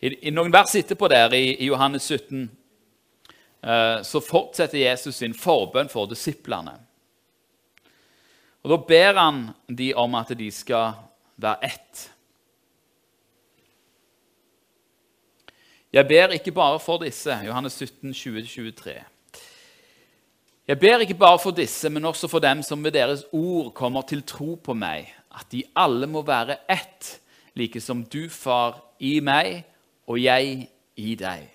I, 0.00 0.14
i 0.28 0.32
noen 0.32 0.52
vers 0.52 0.74
etterpå 0.74 1.08
der, 1.12 1.32
i, 1.36 1.54
i 1.60 1.68
Johannes 1.68 2.08
17, 2.08 2.50
eh, 3.62 3.98
så 4.02 4.20
fortsetter 4.24 4.80
Jesus 4.80 5.20
sin 5.20 5.36
forbønn 5.36 5.92
for 5.92 6.08
disiplene. 6.08 6.78
Og 8.62 8.70
Da 8.70 8.76
ber 8.76 9.18
han 9.18 9.48
de 9.68 9.94
om 9.94 10.14
at 10.14 10.32
de 10.38 10.50
skal 10.50 10.92
være 11.36 11.64
ett. 11.64 12.10
Jeg 15.92 16.08
ber 16.08 16.28
ikke 16.36 16.52
bare 16.52 16.80
for 16.80 16.98
disse, 17.02 17.30
Johannes 17.46 17.72
17, 17.72 18.10
20-23. 18.10 18.90
Jeg 20.68 20.78
ber 20.78 20.98
ikke 20.98 21.14
bare 21.14 21.38
for 21.38 21.50
disse, 21.50 21.90
men 21.90 22.04
også 22.04 22.28
for 22.28 22.38
dem 22.38 22.62
som 22.62 22.84
ved 22.84 22.92
deres 22.92 23.24
ord 23.32 23.72
kommer 23.74 24.02
til 24.02 24.22
tro 24.22 24.54
på 24.54 24.74
meg, 24.74 25.08
at 25.34 25.46
de 25.52 25.64
alle 25.76 26.06
må 26.06 26.22
være 26.22 26.56
ett, 26.70 27.20
like 27.54 27.80
som 27.80 28.04
du, 28.04 28.28
far, 28.28 28.78
i 29.00 29.18
meg 29.20 29.64
og 30.06 30.22
jeg 30.22 30.68
i 30.96 31.14
deg. 31.14 31.48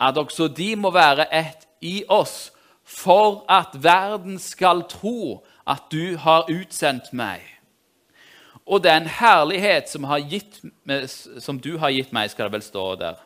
At 0.00 0.18
også 0.18 0.48
de 0.48 0.76
må 0.76 0.92
være 0.94 1.26
ett 1.34 1.66
i 1.80 2.04
oss, 2.08 2.52
for 2.84 3.42
at 3.50 3.74
verden 3.74 4.38
skal 4.38 4.84
tro 4.88 5.42
at 5.66 5.88
du 5.92 6.16
har 6.20 6.48
utsendt 6.52 7.12
meg. 7.12 7.42
Og 8.64 8.82
den 8.84 9.08
herlighet 9.08 9.90
som, 9.92 10.06
gitt, 10.28 10.62
som, 11.40 11.60
du 11.60 11.76
har 11.78 11.92
gitt 11.92 12.12
meg, 12.16 12.30
skal 12.32 12.48
det 12.48 12.56
vel 12.56 12.64
stå 12.64 12.84
der, 13.00 13.20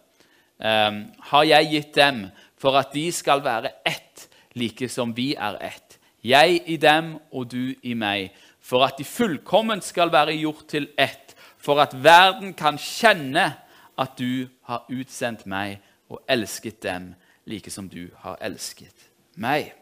um, 0.59 1.05
har 1.31 1.47
jeg 1.47 1.71
gitt 1.73 1.95
dem 1.95 2.25
for 2.59 2.79
at 2.79 2.91
de 2.95 3.07
skal 3.15 3.45
være 3.45 3.71
ett, 3.87 4.27
like 4.59 4.89
som 4.91 5.15
vi 5.15 5.35
er 5.39 5.61
ett. 5.63 5.99
Jeg 6.27 6.63
i 6.67 6.77
dem 6.83 7.15
og 7.31 7.47
du 7.53 7.75
i 7.87 7.95
meg, 7.95 8.33
for 8.59 8.83
at 8.85 8.99
de 8.99 9.07
fullkomment 9.07 9.87
skal 9.87 10.11
være 10.13 10.35
gjort 10.41 10.67
til 10.75 10.91
ett, 10.99 11.37
for 11.59 11.79
at 11.83 11.95
verden 11.95 12.55
kan 12.59 12.79
kjenne 12.79 13.53
at 13.99 14.19
du 14.19 14.49
har 14.67 14.87
utsendt 14.91 15.47
meg 15.47 15.79
og 16.11 16.23
elsket 16.31 16.83
dem 16.83 17.13
like 17.49 17.71
som 17.71 17.89
du 17.89 18.09
har 18.23 18.39
elsket 18.45 19.09
meg. 19.39 19.73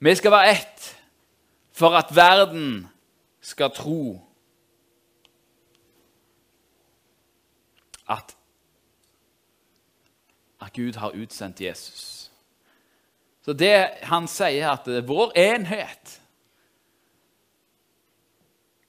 Vi 0.00 0.14
skal 0.14 0.30
være 0.30 0.50
ett 0.50 0.86
for 1.72 1.96
at 1.96 2.16
verden 2.16 2.88
skal 3.40 3.70
tro 3.70 4.20
at, 8.08 8.36
at 10.62 10.72
Gud 10.72 10.96
har 10.96 11.10
utsendt 11.10 11.60
Jesus. 11.60 12.30
Så 13.42 13.52
det 13.52 13.88
han 14.02 14.28
sier, 14.28 14.70
at 14.70 15.08
vår 15.08 15.32
enhet 15.36 16.16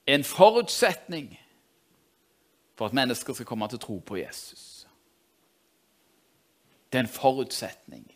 er 0.08 0.16
en 0.16 0.24
forutsetning 0.24 1.40
for 2.76 2.86
at 2.86 2.94
mennesker 2.94 3.34
skal 3.34 3.46
komme 3.46 3.68
til 3.68 3.80
å 3.80 3.86
tro 3.86 4.00
på 4.00 4.20
Jesus. 4.20 4.88
Det 6.92 7.00
er 7.00 7.06
en 7.06 7.16
forutsetning. 7.20 8.08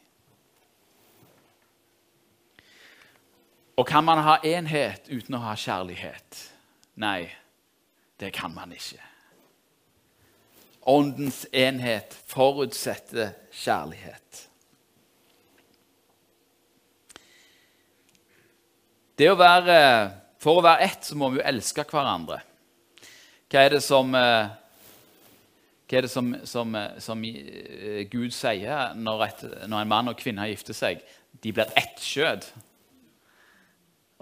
Og 3.75 3.87
kan 3.87 4.05
man 4.07 4.21
ha 4.23 4.37
enhet 4.43 5.09
uten 5.11 5.35
å 5.35 5.43
ha 5.43 5.55
kjærlighet? 5.59 6.39
Nei, 6.95 7.27
det 8.19 8.31
kan 8.35 8.53
man 8.55 8.71
ikke. 8.71 9.01
Åndens 10.85 11.43
enhet 11.51 12.13
forutsetter 12.29 13.33
kjærlighet. 13.51 14.45
Å 19.15 19.35
være, 19.39 19.79
For 20.43 20.59
å 20.59 20.63
være 20.63 20.85
ett 20.85 21.07
så 21.07 21.15
må 21.17 21.31
vi 21.31 21.39
jo 21.39 21.47
elske 21.47 21.83
hverandre. 21.89 22.41
Hva 23.49 23.63
er 23.63 23.75
det 23.75 23.81
som, 23.81 24.13
eh, 24.15 24.49
er 25.89 26.01
det 26.01 26.11
som, 26.11 26.35
som, 26.43 26.75
eh, 26.75 26.99
som 26.99 27.23
eh, 27.23 28.03
Gud 28.11 28.33
sier 28.35 28.93
når, 28.93 29.23
et, 29.25 29.43
når, 29.67 29.81
en 29.81 29.87
mann 29.87 30.11
og 30.11 30.19
kvinne 30.19 30.49
gifter 30.51 30.75
seg? 30.75 31.01
De 31.41 31.53
blir 31.53 31.71
ett 31.79 31.97
skjød. 32.03 32.45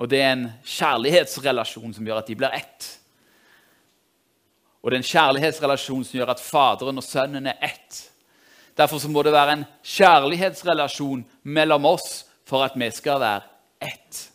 Og 0.04 0.10
det 0.12 0.20
er 0.20 0.34
en 0.36 0.50
kjærlighetsrelasjon 0.68 1.94
som 1.96 2.08
gjør 2.08 2.18
at 2.20 2.28
de 2.28 2.36
blir 2.36 2.52
ett. 2.58 2.88
Og 4.84 4.92
det 4.92 4.98
er 4.98 5.00
en 5.00 5.08
kjærlighetsrelasjon 5.08 6.02
som 6.04 6.18
gjør 6.18 6.34
at 6.34 6.44
Faderen 6.44 7.00
og 7.00 7.06
Sønnen 7.08 7.48
er 7.48 7.62
ett. 7.64 8.02
Derfor 8.76 9.00
må 9.08 9.24
det 9.24 9.32
være 9.32 9.56
en 9.56 9.66
kjærlighetsrelasjon 9.80 11.24
mellom 11.48 11.88
oss 11.88 12.26
for 12.44 12.66
at 12.66 12.76
vi 12.76 12.92
skal 12.92 13.24
være 13.24 13.48
ett. 13.80 14.26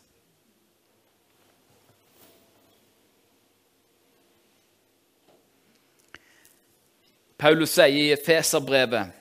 Paulus 7.39 7.77
sier 7.77 8.17
i 8.17 8.19
Feserbrevet 8.25 9.18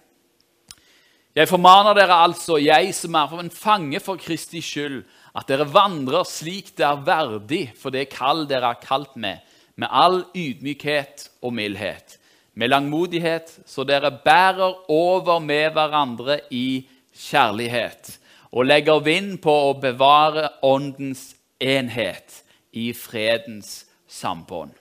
Jeg 1.38 1.51
formaner 1.51 1.94
dere 1.94 2.15
altså, 2.25 2.56
jeg 2.58 2.96
som 2.98 3.13
er 3.13 3.27
for 3.29 3.44
en 3.44 3.51
fange 3.53 4.00
for 4.01 4.17
Kristi 4.17 4.58
skyld, 4.63 5.03
at 5.38 5.46
dere 5.46 5.67
vandrer 5.70 6.25
slik 6.25 6.72
det 6.79 6.86
er 6.88 7.03
verdig 7.06 7.60
for 7.77 7.94
det 7.94 8.08
kall 8.10 8.48
dere 8.50 8.72
er 8.74 8.79
kalt 8.82 9.13
med, 9.13 9.44
med 9.77 9.91
all 9.91 10.24
ydmykhet 10.34 11.27
og 11.46 11.53
mildhet, 11.53 12.15
med 12.58 12.72
langmodighet, 12.72 13.53
så 13.70 13.86
dere 13.86 14.10
bærer 14.25 14.89
over 14.89 15.38
med 15.38 15.75
hverandre 15.75 16.39
i 16.50 16.88
kjærlighet 17.13 18.15
og 18.50 18.65
legger 18.65 19.06
vind 19.06 19.38
på 19.44 19.53
å 19.67 19.77
bevare 19.77 20.50
åndens 20.65 21.36
enhet 21.62 22.41
i 22.74 22.89
fredens 22.98 23.84
sambånd. 24.10 24.74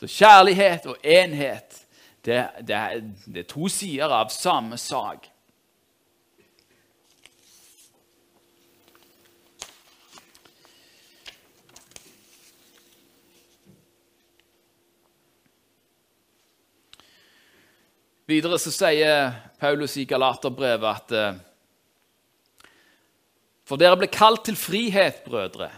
Så 0.00 0.08
kjærlighet 0.08 0.88
og 0.88 0.96
enhet 1.04 1.79
det, 2.24 2.40
det, 2.60 2.78
det 3.26 3.44
er 3.44 3.48
to 3.48 3.68
sider 3.72 4.12
av 4.12 4.32
samme 4.34 4.76
sak. 4.80 5.30
Videre 18.30 18.60
så 18.62 18.70
sier 18.70 19.32
Paulus 19.58 19.96
i 19.98 20.04
Galaterbrevet 20.06 20.86
at 20.86 21.14
eh, 21.16 21.38
For 23.66 23.80
dere 23.80 23.98
ble 23.98 24.06
kalt 24.12 24.44
til 24.46 24.58
frihet, 24.58 25.24
brødre. 25.24 25.70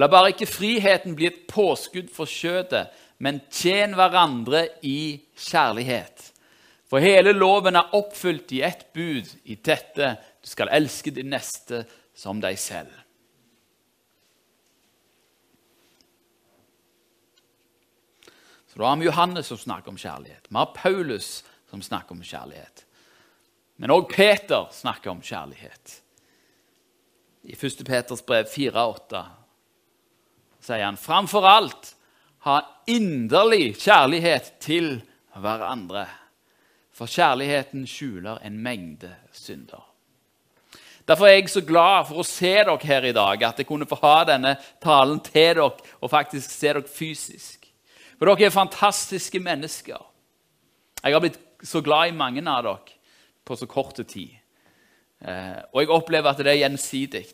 La 0.00 0.08
bare 0.08 0.30
ikke 0.32 0.48
friheten 0.48 1.16
bli 1.18 1.28
et 1.28 1.42
påskudd 1.50 2.08
for 2.14 2.30
kjødet, 2.30 2.88
men 3.20 3.42
tjen 3.52 3.92
hverandre 3.98 4.64
i 4.86 5.20
kjærlighet. 5.36 6.30
For 6.88 7.04
hele 7.04 7.34
loven 7.36 7.76
er 7.76 7.92
oppfylt 7.94 8.50
i 8.56 8.62
ett 8.66 8.88
bud, 8.96 9.28
i 9.44 9.58
dette 9.60 10.14
du 10.40 10.48
skal 10.48 10.72
elske 10.72 11.12
din 11.12 11.28
neste 11.30 11.84
som 12.16 12.40
deg 12.40 12.58
selv. 12.58 12.90
Så 18.70 18.78
Da 18.78 18.88
har 18.88 18.96
vi 18.96 19.04
Johannes 19.04 19.46
som 19.46 19.58
snakker 19.58 19.92
om 19.92 19.98
kjærlighet. 19.98 20.48
Vi 20.48 20.56
har 20.56 20.72
Paulus 20.74 21.44
som 21.70 21.82
snakker 21.82 22.16
om 22.16 22.22
kjærlighet. 22.22 22.84
Men 23.76 23.90
òg 23.90 24.08
Peter 24.08 24.68
snakker 24.72 25.10
om 25.10 25.22
kjærlighet. 25.22 26.00
I 27.44 27.52
1. 27.52 27.84
Peters 27.84 28.22
brev 28.24 28.48
4,8 28.48 29.24
sier 30.60 30.84
han 30.84 31.00
framfor 31.00 31.46
alt 31.48 31.94
ha 32.46 32.60
inderlig 32.88 33.74
kjærlighet 33.80 34.54
til 34.62 35.00
hverandre. 35.36 36.06
For 36.96 37.08
kjærligheten 37.10 37.86
skjuler 37.88 38.40
en 38.44 38.58
mengde 38.60 39.12
synder. 39.32 39.86
Derfor 41.08 41.26
er 41.26 41.40
jeg 41.40 41.50
så 41.50 41.62
glad 41.66 42.06
for 42.06 42.20
å 42.22 42.26
se 42.26 42.52
dere 42.54 42.76
her 42.86 43.06
i 43.08 43.14
dag, 43.16 43.42
at 43.42 43.58
jeg 43.58 43.66
kunne 43.66 43.88
få 43.88 43.98
ha 44.02 44.20
denne 44.28 44.54
talen 44.82 45.18
til 45.24 45.56
dere 45.56 45.64
og 45.66 46.10
faktisk 46.12 46.52
se 46.52 46.68
dere 46.70 46.84
fysisk. 46.86 47.66
For 48.18 48.28
dere 48.28 48.46
er 48.46 48.54
fantastiske 48.54 49.40
mennesker. 49.42 49.98
Jeg 51.00 51.16
har 51.16 51.24
blitt 51.24 51.40
så 51.64 51.80
glad 51.80 52.10
i 52.10 52.16
mange 52.16 52.44
av 52.44 52.62
dere 52.66 52.98
på 53.44 53.56
så 53.56 53.66
kort 53.66 53.98
tid. 54.06 54.36
Eh, 55.20 55.58
og 55.72 55.80
jeg 55.82 55.90
opplever 55.92 56.30
at 56.30 56.38
det 56.38 56.52
er 56.52 56.62
gjensidig. 56.62 57.24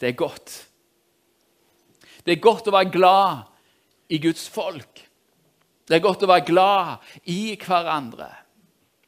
Det 0.00 0.08
er 0.08 0.16
godt. 0.16 0.54
Det 2.24 2.36
er 2.36 2.44
godt 2.44 2.68
å 2.68 2.76
være 2.76 2.92
glad 2.92 3.53
i 4.08 4.18
Guds 4.18 4.48
folk. 4.48 5.08
Det 5.88 5.96
er 5.96 6.04
godt 6.04 6.24
å 6.24 6.30
være 6.30 6.46
glad 6.48 7.10
i 7.28 7.56
hverandre. 7.60 8.30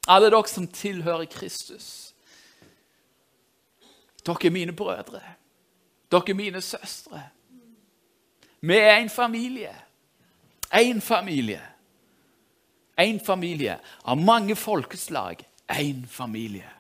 Alle 0.09 0.31
dere 0.31 0.49
som 0.49 0.69
tilhører 0.69 1.27
Kristus. 1.31 2.15
Dere 4.27 4.47
er 4.47 4.55
mine 4.55 4.75
brødre. 4.77 5.23
Dere 6.13 6.31
er 6.31 6.39
mine 6.39 6.63
søstre. 6.63 7.23
Vi 8.61 8.77
er 8.77 8.97
en 8.97 9.11
familie. 9.11 9.75
Én 10.75 11.01
familie. 11.01 11.63
Én 13.01 13.21
familie 13.25 13.79
av 14.05 14.17
mange 14.19 14.57
folkeslag. 14.57 15.45
Én 15.71 16.07
familie. 16.07 16.71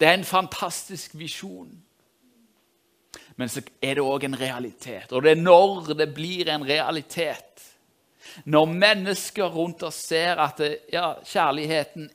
Det 0.00 0.08
er 0.08 0.14
en 0.14 0.24
fantastisk 0.24 1.10
visjon. 1.14 1.84
Men 3.38 3.50
så 3.50 3.62
er 3.78 3.98
det 3.98 4.02
òg 4.02 4.24
en 4.26 4.38
realitet. 4.38 5.12
Og 5.14 5.22
det 5.22 5.36
er 5.36 5.42
når 5.42 5.92
det 5.94 6.08
blir 6.14 6.48
en 6.50 6.64
realitet, 6.66 7.62
når 8.44 8.72
mennesker 8.72 9.54
rundt 9.54 9.84
oss 9.86 10.00
ser 10.10 10.40
at 10.42 10.60
ja, 10.92 11.12
kjærligheten 11.24 12.08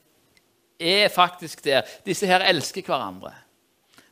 er 0.78 1.08
faktisk 1.08 1.64
der 1.64 1.88
Disse 2.04 2.28
her 2.28 2.44
elsker 2.44 2.84
hverandre. 2.84 3.32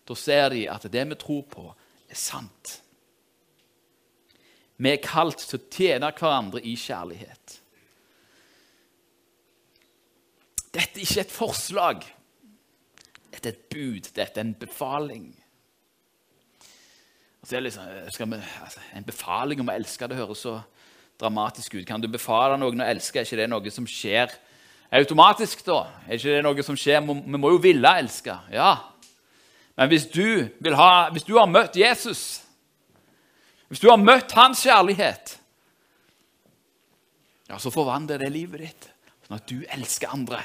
Da 0.09 0.17
ser 0.19 0.49
de 0.55 0.65
at 0.71 0.89
det 0.93 1.05
vi 1.11 1.19
tror 1.21 1.43
på, 1.51 1.67
er 2.09 2.19
sant. 2.19 2.79
Vi 4.83 4.91
er 4.91 5.05
kalt 5.05 5.45
til 5.45 5.61
å 5.61 5.69
tjene 5.71 6.11
hverandre 6.17 6.65
i 6.65 6.73
kjærlighet. 6.81 7.59
Dette 10.73 10.97
er 10.97 11.05
ikke 11.05 11.27
et 11.27 11.37
forslag. 11.37 12.09
Dette 13.31 13.53
er 13.53 13.53
et 13.53 13.69
bud. 13.69 14.09
Dette 14.17 14.41
er 14.41 14.47
en 14.47 14.57
befaling. 14.59 15.29
Liksom, 17.51 17.83
vi, 18.31 18.39
altså, 18.63 18.81
En 18.95 19.05
befaling 19.05 19.61
om 19.61 19.69
å 19.69 19.75
elske 19.75 20.07
det 20.07 20.17
høres 20.17 20.45
så 20.45 20.61
dramatisk 21.21 21.75
ut. 21.75 21.87
Kan 21.87 22.03
du 22.03 22.09
befale 22.11 22.59
noen 22.59 22.83
å 22.83 22.87
elske? 22.87 23.21
Er 23.21 23.27
ikke 23.27 23.41
det 23.41 23.51
noe 23.51 23.75
som 23.75 23.87
skjer 23.89 24.31
automatisk? 24.93 25.65
da? 25.67 25.85
Er 26.07 26.19
ikke 26.19 26.37
det 26.37 26.45
noe 26.47 26.65
som 26.67 26.79
skjer? 26.79 27.03
Vi 27.03 27.41
må 27.41 27.53
jo 27.55 27.61
ville 27.63 27.97
elske. 27.99 28.37
Ja. 28.53 28.77
Men 29.77 29.91
hvis 29.91 30.07
du, 30.13 30.49
ha, 30.77 30.91
hvis 31.11 31.27
du 31.27 31.35
har 31.39 31.51
møtt 31.51 31.79
Jesus, 31.81 32.43
hvis 33.69 33.81
du 33.81 33.89
har 33.89 33.99
møtt 33.99 34.35
hans 34.37 34.63
kjærlighet, 34.63 35.39
ja, 37.49 37.59
så 37.59 37.73
forvandler 37.73 38.21
det 38.23 38.31
livet 38.33 38.63
ditt, 38.65 38.89
sånn 39.27 39.39
at 39.39 39.49
du 39.49 39.65
elsker 39.73 40.13
andre. 40.13 40.41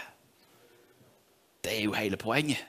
Det 1.64 1.76
er 1.76 1.86
jo 1.86 1.96
hele 1.96 2.20
poenget. 2.20 2.64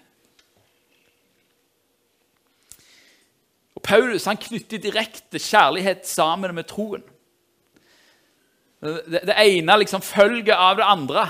Og 3.79 3.83
Paulus 3.87 4.27
han 4.27 4.41
knytter 4.43 4.83
direkte 4.83 5.39
kjærlighet 5.39 6.07
sammen 6.09 6.55
med 6.57 6.67
troen. 6.67 7.05
Det, 8.83 9.23
det 9.27 9.37
ene 9.39 9.79
liksom 9.79 10.03
følger 10.03 10.59
av 10.59 10.79
det 10.79 10.87
andre. 10.87 11.25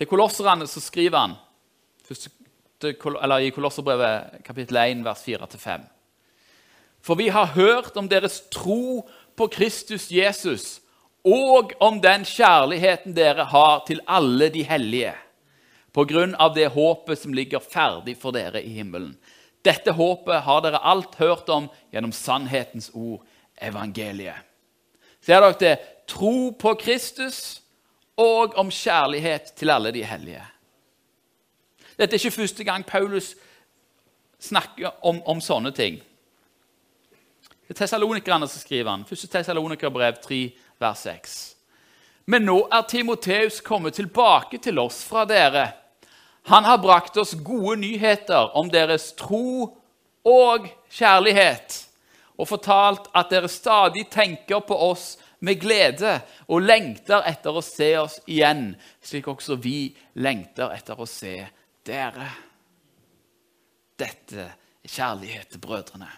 Til 0.00 0.08
kolosserne 0.08 0.64
så 0.68 0.80
skriver 0.80 1.20
han 1.20 1.40
eller 2.82 3.44
i 3.44 3.50
Kolosserbrevet 3.54 4.40
kapittel 4.42 4.76
1, 4.80 5.04
vers 5.06 5.20
4-5. 5.22 5.84
For 7.02 7.14
vi 7.14 7.28
har 7.30 7.52
hørt 7.54 7.96
om 7.96 8.08
deres 8.10 8.40
tro 8.50 9.04
på 9.36 9.46
Kristus 9.52 10.08
Jesus 10.10 10.80
og 11.22 11.70
om 11.78 12.00
den 12.02 12.24
kjærligheten 12.26 13.14
dere 13.14 13.46
har 13.46 13.84
til 13.86 14.02
alle 14.10 14.48
de 14.50 14.64
hellige, 14.66 15.12
av 16.34 16.54
det 16.54 16.68
håpet 16.72 17.18
som 17.18 17.34
ligger 17.34 17.60
ferdig 17.60 18.16
for 18.18 18.32
dere 18.32 18.62
i 18.62 18.72
himmelen. 18.72 19.16
Dette 19.62 19.92
håpet 19.92 20.42
har 20.42 20.62
dere 20.64 20.78
alt 20.78 21.14
hørt 21.14 21.48
om 21.48 21.68
gjennom 21.92 22.12
sannhetens 22.12 22.90
ord, 22.94 23.22
evangeliet. 23.60 24.40
Ser 25.22 25.40
dere 25.40 25.58
det? 25.60 25.76
Tro 26.08 26.50
på 26.58 26.74
Kristus 26.74 27.60
og 28.18 28.56
om 28.58 28.70
kjærlighet 28.70 29.52
til 29.56 29.70
alle 29.70 29.92
de 29.92 30.02
hellige. 30.02 30.42
Dette 31.96 32.16
er 32.16 32.18
ikke 32.18 32.42
første 32.42 32.64
gang 32.64 32.84
Paulus 32.84 33.36
snakker 34.42 34.90
om, 35.06 35.22
om 35.26 35.40
sånne 35.40 35.70
ting. 35.70 36.00
Det 37.62 37.76
er 37.76 37.84
Tessalonikerne 37.84 38.48
som 38.48 38.60
skriver 38.60 38.90
han. 38.90 39.04
Første 39.06 39.30
Tessalonikerbrev 39.30 40.18
3, 40.24 40.40
vers 40.82 41.04
6. 41.06 41.36
Men 42.26 42.44
nå 42.46 42.58
er 42.72 42.82
Timoteus 42.88 43.60
kommet 43.64 43.94
tilbake 43.94 44.58
til 44.62 44.78
oss 44.82 45.04
fra 45.06 45.24
dere. 45.28 45.68
Han 46.50 46.64
har 46.64 46.78
brakt 46.78 47.16
oss 47.16 47.34
gode 47.34 47.76
nyheter 47.80 48.56
om 48.58 48.70
deres 48.70 49.12
tro 49.18 49.78
og 50.26 50.66
kjærlighet, 50.90 51.76
og 52.38 52.48
fortalt 52.50 53.10
at 53.14 53.30
dere 53.30 53.50
stadig 53.50 54.08
tenker 54.10 54.62
på 54.66 54.76
oss 54.90 55.16
med 55.42 55.60
glede 55.62 56.16
og 56.48 56.62
lengter 56.62 57.22
etter 57.30 57.54
å 57.54 57.62
se 57.66 57.90
oss 57.98 58.18
igjen, 58.30 58.72
slik 59.02 59.28
også 59.30 59.58
vi 59.62 59.92
lengter 60.22 60.74
etter 60.74 60.98
å 60.98 61.06
se 61.06 61.36
dere. 61.86 62.30
Dette 63.98 64.48
er 64.48 64.90
kjærlighet 64.90 65.54
til 65.54 65.62
brødrene. 65.62 66.10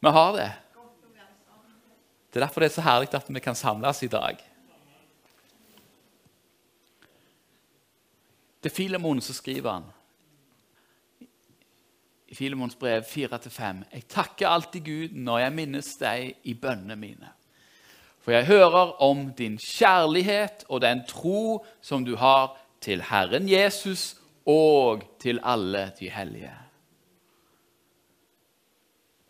Vi 0.00 0.08
har 0.14 0.32
det. 0.32 0.52
Det 2.28 2.36
er 2.36 2.44
derfor 2.46 2.60
det 2.60 2.68
er 2.68 2.74
så 2.76 2.84
herlig 2.84 3.14
at 3.14 3.28
vi 3.28 3.40
kan 3.40 3.54
samles 3.54 4.02
i 4.02 4.10
dag. 4.12 4.36
Til 8.62 8.70
Filemon 8.70 9.20
så 9.20 9.32
skriver 9.34 9.72
han 9.72 9.86
i 12.28 12.34
Filemons 12.34 12.76
brev 12.76 13.02
4-5.: 13.02 13.84
Jeg 13.92 14.08
takker 14.08 14.48
alltid 14.48 14.84
Gud 14.84 15.16
når 15.16 15.38
jeg 15.38 15.52
minnes 15.52 15.96
deg 15.96 16.34
i 16.44 16.54
bønnene 16.54 16.96
mine. 16.96 17.32
For 18.20 18.32
jeg 18.32 18.46
hører 18.46 19.02
om 19.02 19.30
din 19.32 19.56
kjærlighet 19.58 20.66
og 20.68 20.80
den 20.80 21.04
tro 21.08 21.64
som 21.80 22.04
du 22.04 22.16
har 22.16 22.58
til 22.80 23.02
Herren 23.02 23.48
Jesus 23.48 24.16
og 24.46 25.02
til 25.18 25.40
alle 25.42 25.92
de 26.00 26.10
hellige. 26.10 26.67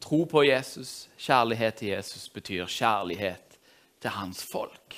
Tro 0.08 0.24
på 0.24 0.40
Jesus, 0.42 1.08
kjærlighet 1.20 1.74
til 1.74 1.88
Jesus, 1.88 2.28
betyr 2.32 2.66
kjærlighet 2.66 3.58
til 4.00 4.10
hans 4.10 4.40
folk. 4.52 4.94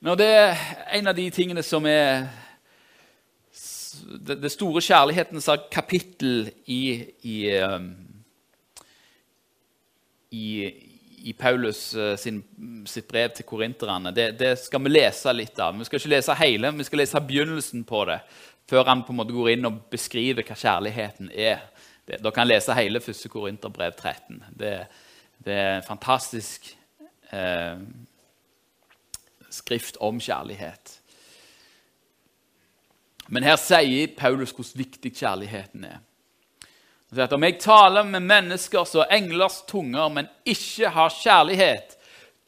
Når 0.00 0.18
det 0.18 0.26
er 0.26 0.56
en 0.98 1.06
av 1.06 1.14
de 1.14 1.30
tingene 1.30 1.62
som 1.62 1.86
er 1.86 2.26
det, 4.26 4.50
store 4.50 4.82
kjærlighetens 4.82 5.48
kapittel 5.70 6.50
i, 6.66 6.82
i, 7.22 7.38
um, 7.62 7.92
i, 10.30 10.48
i 11.24 11.32
Paulus 11.32 11.94
uh, 11.96 12.14
sin, 12.20 12.42
sitt 12.86 13.08
brev 13.08 13.32
til 13.34 13.46
korinterne. 13.48 14.12
Det, 14.14 14.30
det, 14.38 14.52
skal 14.62 14.82
vi 14.84 14.92
lese 14.92 15.32
litt 15.34 15.58
av. 15.62 15.76
Vi 15.78 15.88
skal 15.88 16.00
ikke 16.00 16.14
lese 16.14 16.36
hele, 16.38 16.72
vi 16.78 16.86
skal 16.86 17.02
lese 17.02 17.24
begynnelsen 17.28 17.84
på 17.88 18.04
det 18.10 18.20
før 18.68 18.84
han 18.84 19.02
på 19.04 19.14
en 19.14 19.20
måte 19.22 19.32
går 19.32 19.54
inn 19.54 19.68
og 19.68 19.78
beskriver 19.88 20.44
hva 20.44 20.56
kjærligheten 20.58 21.30
er. 21.32 21.62
Det, 22.04 22.18
dere 22.20 22.34
kan 22.36 22.48
lese 22.48 22.76
hele 22.76 23.00
1. 23.00 23.22
Korinterbrev 23.32 23.94
13. 23.96 24.42
Det, 24.60 24.72
det 25.44 25.54
er 25.56 25.78
en 25.78 25.86
fantastisk 25.86 26.68
eh, 27.32 27.80
skrift 29.48 29.96
om 30.04 30.20
kjærlighet. 30.20 30.98
Men 33.28 33.44
her 33.44 33.56
sier 33.60 34.12
Paulus 34.16 34.52
hvor 34.56 34.68
viktig 34.76 35.12
kjærligheten 35.16 35.88
er. 35.88 36.04
Om 37.08 37.44
jeg 37.44 37.60
taler 37.60 38.04
med 38.04 38.20
menneskers 38.20 38.94
og 38.94 39.06
englers 39.10 39.62
tunger, 39.68 40.08
men 40.12 40.28
ikke 40.44 40.90
har 40.92 41.14
kjærlighet, 41.14 41.96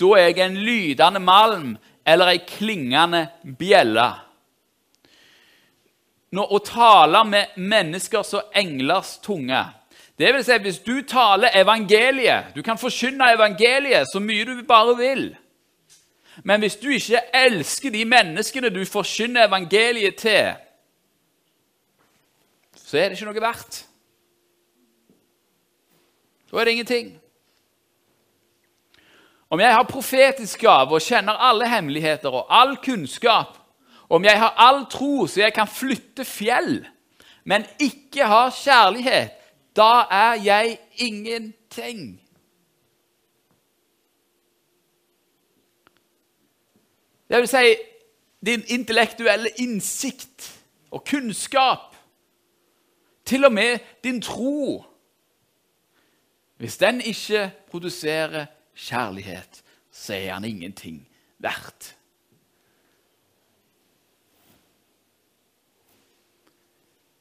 da 0.00 0.10
er 0.16 0.26
jeg 0.28 0.40
en 0.44 0.58
lydende 0.60 1.20
malm 1.20 1.76
eller 2.06 2.32
ei 2.34 2.42
klingende 2.44 3.26
bjelle. 3.58 4.08
Når, 6.30 6.52
å 6.52 6.58
tale 6.62 7.24
med 7.26 7.56
menneskers 7.56 8.34
og 8.38 8.52
englers 8.54 9.16
tunge 9.24 9.64
det 10.20 10.34
vil 10.34 10.44
si, 10.44 10.56
Hvis 10.60 10.78
du 10.84 11.00
taler 11.08 11.48
evangeliet 11.56 12.52
Du 12.54 12.62
kan 12.62 12.78
forkynne 12.78 13.32
evangeliet 13.34 14.06
så 14.12 14.20
mye 14.20 14.44
du 14.44 14.62
bare 14.68 14.96
vil. 14.96 15.36
Men 16.44 16.60
hvis 16.60 16.76
du 16.76 16.90
ikke 16.92 17.22
elsker 17.34 17.90
de 17.90 18.04
menneskene 18.04 18.70
du 18.70 18.84
forkynner 18.84 19.48
evangeliet 19.48 20.16
til, 20.20 20.52
så 22.76 22.98
er 22.98 23.08
det 23.08 23.18
ikke 23.18 23.32
noe 23.32 23.42
verdt. 23.42 23.86
Da 26.50 26.56
er 26.56 26.64
det 26.64 26.70
ingenting. 26.70 27.20
Om 29.50 29.60
jeg 29.60 29.74
har 29.74 29.82
profetisk 29.82 30.60
gave 30.60 30.94
og 30.94 31.02
kjenner 31.02 31.32
alle 31.32 31.68
hemmeligheter 31.68 32.30
og 32.30 32.46
all 32.60 32.76
kunnskap, 32.76 33.58
om 34.08 34.24
jeg 34.24 34.38
har 34.38 34.54
all 34.58 34.84
tro 34.90 35.26
så 35.26 35.40
jeg 35.40 35.54
kan 35.54 35.68
flytte 35.68 36.24
fjell, 36.24 36.86
men 37.44 37.64
ikke 37.80 38.26
har 38.26 38.50
kjærlighet, 38.50 39.30
da 39.76 40.06
er 40.10 40.34
jeg 40.44 40.78
ingenting. 40.96 42.20
Det 47.30 47.38
vil 47.38 47.48
si 47.48 47.74
din 48.46 48.62
intellektuelle 48.66 49.50
innsikt 49.58 50.50
og 50.90 51.04
kunnskap 51.06 51.94
til 53.24 53.44
og 53.44 53.52
med 53.52 53.78
din 54.04 54.22
tro. 54.22 54.89
Hvis 56.60 56.76
den 56.76 57.00
ikke 57.00 57.46
produserer 57.70 58.46
kjærlighet, 58.76 59.62
så 59.92 60.12
er 60.14 60.34
han 60.34 60.44
ingenting 60.44 60.98
verdt. 61.40 61.94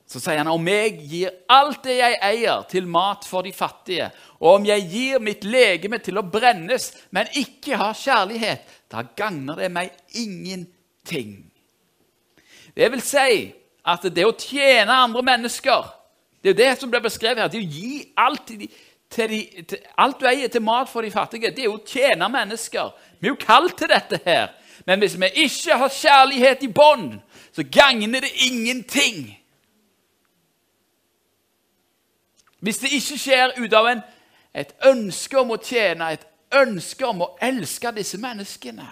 Så 0.10 0.20
sier 0.20 0.42
han 0.42 0.50
om 0.52 0.68
jeg 0.68 0.98
gir 1.08 1.38
alt 1.54 1.86
det 1.86 1.96
jeg 2.02 2.18
eier, 2.26 2.66
til 2.68 2.90
mat 2.90 3.24
for 3.30 3.46
de 3.46 3.54
fattige, 3.56 4.10
og 4.42 4.58
om 4.58 4.66
jeg 4.68 4.88
gir 4.92 5.24
mitt 5.24 5.48
legeme 5.48 6.02
til 6.04 6.20
å 6.20 6.26
brennes, 6.26 6.90
men 7.16 7.32
ikke 7.40 7.78
har 7.80 7.96
kjærlighet, 7.96 8.66
da 8.92 9.06
gagner 9.16 9.62
det 9.62 9.70
meg 9.72 9.94
ingenting. 10.20 11.46
Det 12.76 12.92
vil 12.92 13.06
si 13.06 13.54
at 13.88 14.10
det 14.12 14.28
å 14.28 14.36
tjene 14.36 15.00
andre 15.06 15.24
mennesker 15.32 15.94
det 16.40 16.50
er 16.50 16.54
jo 16.54 16.60
det 16.60 16.80
som 16.80 16.92
blir 16.92 17.04
beskrevet 17.04 17.42
her. 17.44 17.50
Det 17.52 17.60
å 17.60 17.68
gi 17.68 17.98
alt, 18.16 18.46
til 18.48 18.62
de, 18.62 18.70
til 19.10 19.34
alt 19.98 20.20
du 20.20 20.28
eier, 20.30 20.48
til 20.48 20.62
mat 20.62 20.90
for 20.90 21.02
de 21.02 21.12
fattige. 21.12 21.52
Det 21.52 21.64
er 21.64 21.70
jo 21.70 21.80
å 21.80 21.86
tjene 21.86 22.30
mennesker. 22.30 22.94
Vi 23.20 23.28
er 23.28 23.34
jo 23.34 23.42
kalt 23.42 23.78
til 23.78 23.90
dette 23.90 24.20
her. 24.26 24.54
Men 24.86 25.02
hvis 25.02 25.18
vi 25.20 25.32
ikke 25.46 25.78
har 25.78 25.90
kjærlighet 25.90 26.64
i 26.64 26.72
bånd, 26.74 27.20
så 27.52 27.64
gagner 27.64 28.22
det 28.22 28.32
ingenting. 28.46 29.36
Hvis 32.60 32.78
det 32.78 32.94
ikke 32.94 33.18
skjer 33.18 33.54
ut 33.58 33.74
av 33.74 33.88
en, 33.88 34.02
et 34.54 34.74
ønske 34.86 35.40
om 35.40 35.54
å 35.56 35.60
tjene, 35.64 36.14
et 36.14 36.26
ønske 36.56 37.06
om 37.08 37.22
å 37.24 37.36
elske 37.42 37.92
disse 37.94 38.18
menneskene 38.18 38.88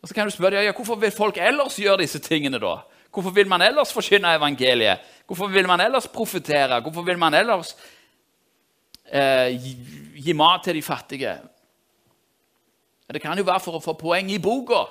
Og 0.00 0.08
Så 0.08 0.14
kan 0.14 0.24
du 0.24 0.32
spørre 0.32 0.62
ja, 0.64 0.72
hvorfor 0.72 0.96
vil 0.96 1.12
folk 1.12 1.36
ellers 1.36 1.76
gjøre 1.76 2.00
disse 2.00 2.18
tingene. 2.18 2.58
da? 2.58 2.78
Hvorfor 3.10 3.30
vil 3.34 3.48
man 3.48 3.62
ellers 3.62 3.92
forkynne 3.92 4.34
evangeliet? 4.36 4.98
Hvorfor 5.26 5.50
vil 5.50 5.66
man 5.66 5.80
ellers 5.80 6.08
profetere? 6.08 6.80
Hvorfor 6.80 7.02
vil 7.02 7.18
man 7.18 7.34
ellers 7.34 7.74
eh, 9.12 9.50
gi, 9.54 9.76
gi, 10.14 10.32
mat 10.32 10.64
til 10.64 10.78
de 10.78 10.82
fattige? 10.82 11.38
Det 13.12 13.22
kan 13.22 13.38
jo 13.38 13.44
være 13.44 13.60
for 13.60 13.78
å 13.78 13.82
få 13.82 13.96
poeng 13.98 14.30
i 14.30 14.38
boka. 14.38 14.84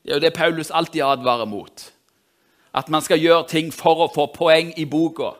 Det 0.00 0.12
er 0.12 0.16
jo 0.16 0.24
det 0.24 0.32
Paulus 0.32 0.72
alltid 0.72 1.04
advarer 1.04 1.44
mot. 1.44 1.84
At 2.72 2.88
man 2.88 3.04
skal 3.04 3.20
gjøre 3.20 3.48
ting 3.50 3.72
for 3.74 4.06
å 4.06 4.12
få 4.12 4.30
poeng 4.32 4.72
i 4.80 4.86
boka. 4.88 5.34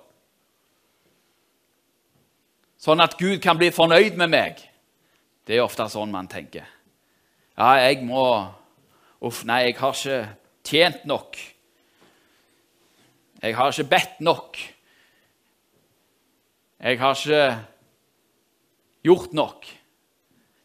Sånn 2.80 3.00
at 3.00 3.16
Gud 3.20 3.40
kan 3.40 3.56
bli 3.60 3.70
fornøyd 3.72 4.20
med 4.20 4.32
meg. 4.32 4.60
Det 5.48 5.56
er 5.56 5.64
ofte 5.64 5.88
sånn 5.88 6.12
man 6.12 6.28
tenker. 6.28 6.68
Ja, 7.56 7.76
jeg 7.80 8.04
må 8.04 8.24
Uff, 9.20 9.42
nei, 9.44 9.66
jeg 9.66 9.74
har 9.76 9.92
ikke 9.92 10.20
tjent 10.64 11.02
nok. 11.04 11.36
Jeg 13.42 13.56
har 13.56 13.72
ikke 13.72 13.90
bedt 13.90 14.20
nok. 14.20 14.58
Jeg 16.80 16.98
har 17.00 17.14
ikke 17.16 17.66
gjort 19.02 19.32
nok. 19.32 19.64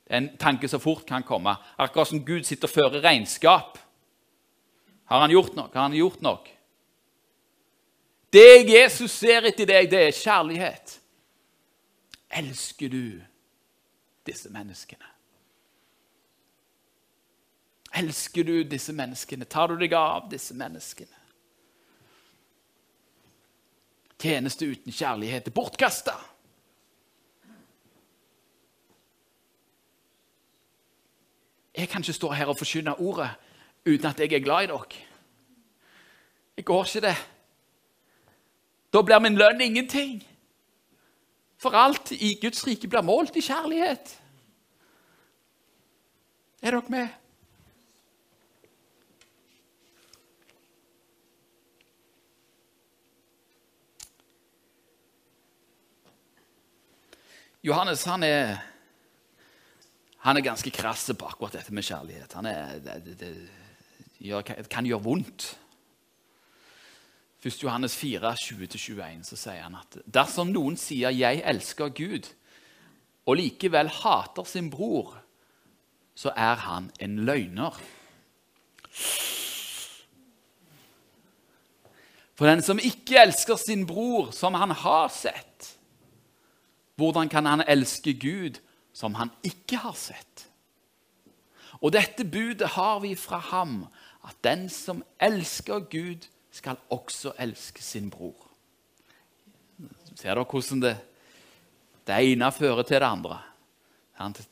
Det 0.06 0.14
er 0.14 0.18
en 0.18 0.38
tanke 0.38 0.68
som 0.68 0.80
fort 0.80 1.06
kan 1.08 1.24
komme. 1.24 1.56
Akkurat 1.78 2.08
som 2.08 2.26
Gud 2.26 2.44
sitter 2.44 2.68
og 2.68 2.74
fører 2.74 3.04
regnskap. 3.04 3.80
Har 5.06 5.22
han 5.22 5.32
gjort 5.32 5.56
nok? 5.56 5.74
Har 5.74 5.82
han 5.82 5.98
gjort 5.98 6.22
nok? 6.22 6.52
Det 8.34 8.70
Jesus 8.70 9.12
ser 9.12 9.48
etter 9.48 9.68
deg, 9.70 9.90
det 9.90 10.02
er 10.08 10.16
kjærlighet. 10.16 11.00
Elsker 12.36 12.92
du 12.92 13.22
disse 14.28 14.50
menneskene? 14.52 15.12
Elsker 17.96 18.44
du 18.44 18.58
disse 18.68 18.94
menneskene? 18.94 19.48
Tar 19.48 19.72
du 19.72 19.80
deg 19.80 19.94
av 19.96 20.28
disse 20.32 20.58
menneskene? 20.58 21.25
Tjeneste 24.19 24.67
uten 24.71 24.91
kjærlighet 24.91 25.47
er 25.47 25.51
bortkasta. 25.56 26.13
Jeg 31.75 31.89
kan 31.89 32.01
ikke 32.01 32.13
stå 32.13 32.32
her 32.32 32.47
og 32.47 32.58
forkynne 32.58 32.95
ordet 32.99 33.30
uten 33.86 34.06
at 34.06 34.19
jeg 34.19 34.32
er 34.34 34.43
glad 34.43 34.63
i 34.63 34.67
dere. 34.71 35.01
Jeg 36.58 36.65
går 36.65 36.86
ikke 36.86 37.08
det. 37.08 37.17
Da 38.93 39.01
blir 39.01 39.19
min 39.19 39.36
lønn 39.36 39.62
ingenting. 39.62 40.23
For 41.58 41.75
alt 41.75 42.12
i 42.12 42.38
Guds 42.41 42.63
rike 42.67 42.88
blir 42.88 43.04
målt 43.04 43.36
i 43.36 43.43
kjærlighet. 43.43 44.21
Er 46.62 46.71
dere 46.71 46.89
med? 46.89 47.08
Johannes 57.65 58.04
han 58.06 58.21
er, 58.21 58.60
han 60.21 60.38
er 60.38 60.43
ganske 60.45 60.69
krass 60.69 61.08
på 61.17 61.25
akkurat 61.25 61.56
dette 61.58 61.73
med 61.73 61.86
kjærlighet. 61.88 62.34
Han 62.38 62.45
er, 62.45 62.75
det, 62.78 63.15
det, 63.17 63.30
gjør, 64.21 64.43
kan 64.69 64.86
gjøre 64.86 65.01
vondt. 65.01 65.47
1. 67.41 67.58
Johannes 67.63 67.95
4, 67.97 68.36
20-21, 68.38 69.23
så 69.25 69.38
sier 69.38 69.63
han 69.65 69.80
at 69.80 69.97
dersom 70.06 70.51
noen 70.54 70.78
sier 70.78 71.10
'jeg 71.10 71.41
elsker 71.45 71.89
Gud', 71.89 72.30
og 73.25 73.38
likevel 73.38 73.89
hater 73.89 74.45
sin 74.45 74.69
bror, 74.69 75.17
så 76.15 76.34
er 76.38 76.56
han 76.56 76.91
en 76.99 77.25
løgner. 77.25 77.82
For 82.36 82.45
den 82.45 82.62
som 82.62 82.78
ikke 82.78 83.21
elsker 83.25 83.58
sin 83.58 83.88
bror 83.89 84.30
som 84.32 84.54
han 84.54 84.71
har 84.71 85.10
sett, 85.10 85.75
Hvordan 86.96 87.30
kan 87.30 87.46
han 87.46 87.64
elske 87.68 88.14
Gud 88.14 88.60
som 88.94 89.16
han 89.16 89.32
ikke 89.44 89.78
har 89.84 89.96
sett? 90.00 90.48
Og 91.82 91.92
dette 91.94 92.24
budet 92.24 92.76
har 92.78 93.00
vi 93.04 93.16
fra 93.20 93.38
ham, 93.52 93.88
at 94.24 94.38
den 94.44 94.70
som 94.70 95.04
elsker 95.20 95.80
Gud, 95.92 96.28
skal 96.56 96.78
også 96.90 97.34
elske 97.44 97.84
sin 97.84 98.08
bror. 98.10 98.46
Ser 100.16 100.38
dere 100.38 100.48
hvordan 100.48 100.80
det, 100.86 100.94
det 102.08 102.20
ene 102.32 102.52
fører 102.56 102.88
til 102.88 103.02
det 103.02 103.10
andre? 103.10 103.40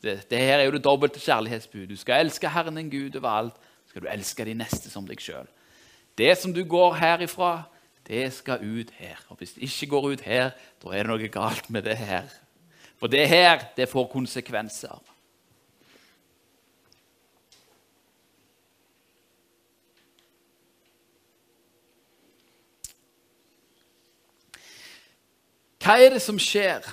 Det, 0.03 0.25
her 0.35 0.59
er 0.59 0.65
jo 0.67 0.73
det 0.75 0.83
dobbelte 0.83 1.21
kjærlighetsbud. 1.23 1.87
Du 1.87 1.95
skal 1.95 2.25
elske 2.25 2.49
Herren 2.51 2.75
din 2.75 2.89
Gud 2.91 3.15
over 3.15 3.29
alt. 3.29 3.53
skal 3.87 4.01
du 4.01 4.07
elske 4.11 4.45
de 4.45 4.53
neste 4.53 4.89
som 4.89 5.07
deg 5.07 5.21
sjøl. 5.21 5.47
Det 6.17 6.33
som 6.37 6.53
du 6.53 6.63
går 6.67 6.93
herifra, 6.99 7.63
det 8.07 8.33
skal 8.33 8.63
ut 8.63 8.91
her. 8.99 9.19
Og 9.29 9.37
Hvis 9.37 9.53
det 9.53 9.63
ikke 9.63 9.87
går 9.87 10.09
ut 10.11 10.21
her, 10.21 10.51
da 10.83 10.91
er 10.91 11.03
det 11.03 11.11
noe 11.11 11.31
galt 11.31 11.69
med 11.69 11.83
det 11.83 11.97
her. 11.97 12.27
For 12.99 13.07
det 13.07 13.27
her, 13.27 13.65
det 13.77 13.89
får 13.89 14.11
konsekvenser. 14.11 14.99
Hva 25.83 25.97
er 25.99 26.13
det 26.15 26.21
som 26.23 26.37
skjer 26.39 26.85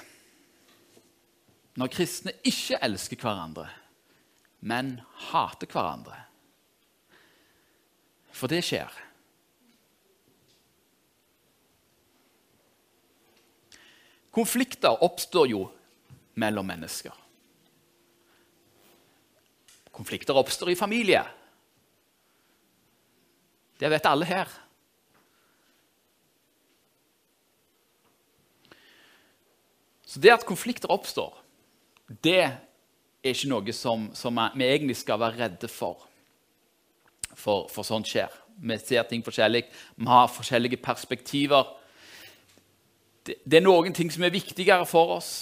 når 1.78 1.92
kristne 1.94 2.32
ikke 2.42 2.80
elsker 2.82 3.20
hverandre, 3.22 3.68
men 4.66 4.96
hater 5.30 5.70
hverandre? 5.70 6.16
For 8.34 8.50
det 8.50 8.64
skjer. 8.66 8.90
Konflikter 14.30 15.02
oppstår 15.02 15.50
jo 15.50 15.64
mellom 16.38 16.66
mennesker. 16.70 17.14
Konflikter 19.90 20.38
oppstår 20.38 20.70
i 20.70 20.78
familie. 20.78 21.22
Det 23.80 23.88
vet 23.90 24.06
alle 24.06 24.28
her. 24.28 24.48
Så 30.10 30.18
det 30.18 30.32
at 30.34 30.46
konflikter 30.46 30.90
oppstår, 30.90 31.36
det 32.22 32.40
er 32.42 32.56
ikke 33.30 33.50
noe 33.50 33.74
som, 33.76 34.08
som 34.16 34.40
vi 34.58 34.66
egentlig 34.66 34.96
skal 34.98 35.20
være 35.22 35.44
redde 35.44 35.70
for. 35.70 36.06
For, 37.30 37.68
for 37.70 37.86
sånt 37.86 38.10
skjer. 38.10 38.32
Vi 38.60 38.76
ser 38.82 39.06
ting 39.08 39.22
forskjellig, 39.24 39.62
vi 39.96 40.08
har 40.10 40.32
forskjellige 40.32 40.80
perspektiver. 40.82 41.76
Det, 43.26 43.56
er 43.58 43.64
noen 43.64 43.94
ting 43.96 44.10
som 44.12 44.24
er 44.24 44.32
viktigere 44.32 44.86
for 44.88 45.16
oss 45.18 45.32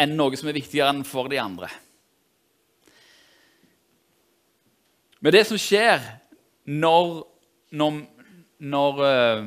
enn 0.00 0.16
noe 0.16 0.36
som 0.38 0.48
er 0.50 0.56
viktigere 0.56 0.92
enn 0.92 1.04
for 1.08 1.28
de 1.32 1.40
andre. 1.40 1.68
Men 5.20 5.34
det 5.34 5.44
som 5.48 5.60
skjer 5.60 6.00
når, 6.70 7.20
når, 7.76 8.00
når 8.64 9.02
uh, 9.04 9.46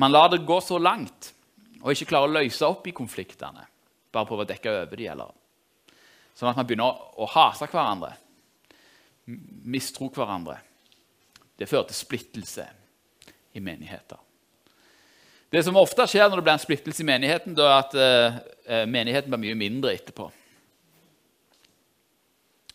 man 0.00 0.12
lar 0.12 0.32
det 0.32 0.44
gå 0.48 0.60
så 0.64 0.80
langt 0.80 1.32
og 1.80 1.92
ikke 1.92 2.10
klarer 2.10 2.28
å 2.28 2.36
løse 2.40 2.68
opp 2.68 2.88
i 2.90 2.96
konfliktene 2.96 3.64
bare 4.12 4.28
prøver 4.28 4.46
å 4.46 4.48
dekke 4.48 4.72
over 4.72 4.96
dem. 4.96 5.10
Eller. 5.12 5.34
Sånn 6.36 6.50
at 6.50 6.58
man 6.58 6.66
begynner 6.68 7.02
å 7.18 7.28
hate 7.32 7.68
hverandre, 7.68 8.12
mistro 9.68 10.08
hverandre. 10.14 10.58
Det 11.58 11.68
fører 11.68 11.88
til 11.90 11.98
splittelse 11.98 12.66
i 13.58 13.62
menigheter. 13.64 14.20
Det 15.48 15.62
som 15.64 15.78
ofte 15.80 16.04
skjer 16.10 16.28
når 16.28 16.40
det 16.40 16.44
blir 16.44 16.56
en 16.58 16.62
splittelse 16.62 17.02
i 17.02 17.08
menigheten, 17.08 17.56
er 17.56 17.72
at 17.72 17.94
uh, 17.96 18.84
menigheten 18.90 19.32
blir 19.32 19.40
mye 19.46 19.56
mindre 19.58 19.94
etterpå. 19.96 20.28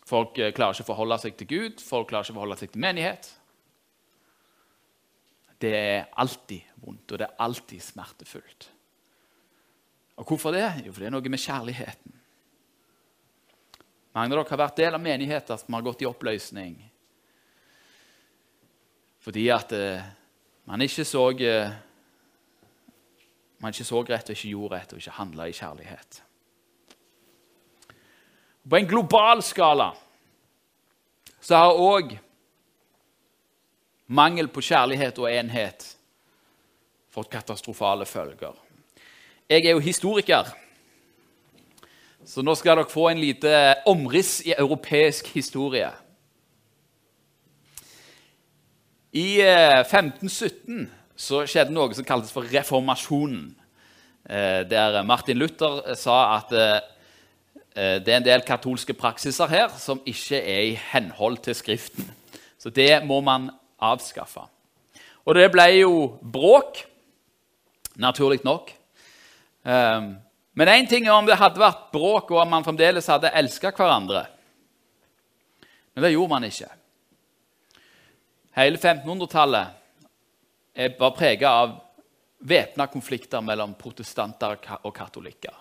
Folk 0.04 0.40
uh, 0.42 0.50
klarer 0.56 0.74
ikke 0.74 0.86
å 0.86 0.90
forholde 0.90 1.20
seg 1.22 1.38
til 1.38 1.50
Gud, 1.52 1.84
folk 1.84 2.10
klarer 2.10 2.26
ikke 2.26 2.34
å 2.34 2.40
forholde 2.40 2.58
seg 2.58 2.72
til 2.74 2.82
menighet. 2.82 3.30
Det 5.62 5.70
er 5.78 6.08
alltid 6.20 6.74
vondt, 6.82 7.14
og 7.14 7.20
det 7.22 7.28
er 7.28 7.46
alltid 7.46 7.84
smertefullt. 7.84 8.68
Og 10.18 10.26
hvorfor 10.26 10.54
det? 10.54 10.66
Jo, 10.84 10.92
for 10.92 11.02
det 11.02 11.08
er 11.08 11.14
noe 11.14 11.30
med 11.30 11.42
kjærligheten. 11.42 12.20
Mange 14.14 14.30
av 14.30 14.38
dere 14.38 14.50
har 14.52 14.60
vært 14.60 14.78
del 14.78 14.94
av 14.94 15.02
menigheter 15.02 15.58
som 15.58 15.74
har 15.74 15.86
gått 15.86 16.04
i 16.04 16.10
oppløsning 16.10 16.76
fordi 19.24 19.46
at 19.48 19.70
eh, 19.72 20.04
man 20.68 20.82
ikke 20.84 21.06
så 21.08 21.22
eh, 21.40 21.72
man 23.64 23.72
ikke 23.72 23.86
så 23.88 24.02
rett 24.04 24.28
og 24.28 24.36
ikke 24.36 24.52
gjorde 24.52 24.76
rett 24.76 24.92
og 24.92 25.00
ikke 25.00 25.18
handla 25.18 25.48
i 25.48 25.56
kjærlighet. 25.56 26.20
På 28.64 28.76
en 28.76 28.88
global 28.88 29.42
skala 29.44 29.90
så 31.44 31.60
har 31.60 31.80
òg 31.80 32.14
mangel 34.06 34.48
på 34.52 34.62
kjærlighet 34.64 35.18
og 35.20 35.28
enhet 35.28 35.86
fått 37.12 37.30
katastrofale 37.32 38.06
følger. 38.08 38.56
Jeg 39.48 39.66
er 39.66 39.76
jo 39.76 39.84
historiker, 39.84 40.48
så 42.24 42.42
nå 42.42 42.54
skal 42.56 42.80
dere 42.80 42.88
få 42.90 43.10
en 43.10 43.20
lite 43.20 43.52
omriss 43.88 44.38
i 44.44 44.54
europeisk 44.56 45.28
historie. 45.36 45.90
I 49.12 49.28
1517 49.44 50.80
eh, 50.80 51.03
så 51.16 51.44
skjedde 51.46 51.74
noe 51.74 51.94
som 51.94 52.06
kaltes 52.06 52.32
for 52.34 52.46
reformasjonen. 52.50 53.52
Eh, 54.24 54.62
der 54.68 55.02
Martin 55.06 55.38
Luther 55.38 55.82
eh, 55.84 55.98
sa 55.98 56.38
at 56.38 56.52
det 57.74 58.06
er 58.06 58.20
en 58.20 58.22
del 58.22 58.44
katolske 58.46 58.94
praksiser 58.94 59.50
her 59.50 59.72
som 59.82 59.98
ikke 60.06 60.38
er 60.38 60.60
i 60.68 60.76
henhold 60.92 61.40
til 61.42 61.56
Skriften. 61.58 62.06
Så 62.54 62.70
det 62.70 63.02
må 63.02 63.18
man 63.20 63.48
avskaffe. 63.82 64.44
Og 65.24 65.34
det 65.34 65.48
ble 65.52 65.66
jo 65.80 65.94
bråk, 66.22 66.84
naturlig 67.96 68.44
nok. 68.44 68.70
Um, 69.64 70.14
men 70.54 70.70
én 70.70 70.88
ting 70.88 71.08
er 71.08 71.16
om 71.16 71.26
det 71.26 71.38
hadde 71.40 71.60
vært 71.60 71.88
bråk, 71.94 72.30
og 72.30 72.42
om 72.44 72.50
man 72.52 72.64
fremdeles 72.66 73.08
hadde 73.10 73.32
elska 73.34 73.72
hverandre. 73.74 74.26
Men 75.94 76.06
det 76.06 76.12
gjorde 76.14 76.34
man 76.34 76.46
ikke. 76.46 76.68
Hele 78.54 78.78
1500-tallet 78.78 79.80
var 80.74 81.14
prega 81.16 81.50
av 81.50 81.76
væpna 82.44 82.86
konflikter 82.92 83.40
mellom 83.44 83.74
protestanter 83.78 84.58
og 84.82 84.92
katolikker. 84.94 85.54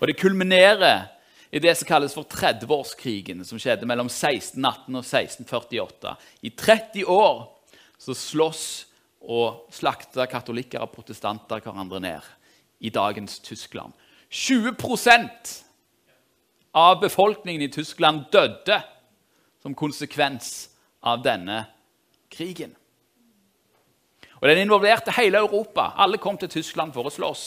Og 0.00 0.06
Det 0.08 0.18
kulminerer 0.18 1.08
i 1.52 1.60
det 1.60 1.74
som 1.76 1.86
kalles 1.86 2.14
for 2.14 2.24
30-årskrigen, 2.24 3.44
som 3.44 3.58
skjedde 3.60 3.86
mellom 3.86 4.08
1618 4.08 4.94
og 4.96 5.04
1648. 5.04 6.14
I 6.42 6.50
30 6.50 7.04
år 7.04 7.42
så 7.98 8.14
slåss 8.16 8.64
og 9.22 9.68
slakta 9.70 10.26
katolikker 10.26 10.82
og 10.82 10.94
protestanter 10.94 11.60
hverandre 11.62 12.00
ned 12.00 12.30
i 12.80 12.90
dagens 12.90 13.38
Tyskland. 13.44 13.92
20% 14.32 15.52
av 16.72 17.00
befolkningen 17.00 17.62
i 17.62 17.70
Tyskland 17.70 18.24
døde 18.32 18.80
som 19.62 19.76
konsekvens 19.76 20.70
av 21.04 21.20
denne 21.22 21.66
krigen. 22.32 22.72
Og 24.42 24.48
Den 24.48 24.58
involverte 24.58 25.14
hele 25.14 25.38
Europa. 25.38 25.92
Alle 25.96 26.18
kom 26.18 26.38
til 26.38 26.50
Tyskland 26.50 26.92
for 26.92 27.06
å 27.06 27.14
slåss. 27.14 27.44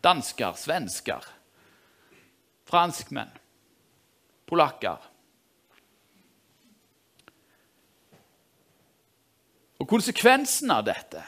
Dansker, 0.00 0.54
svensker, 0.56 1.24
franskmenn, 2.70 3.34
polakker. 4.48 5.02
Og 9.78 9.88
Konsekvensen 9.90 10.72
av 10.72 10.86
dette 10.86 11.24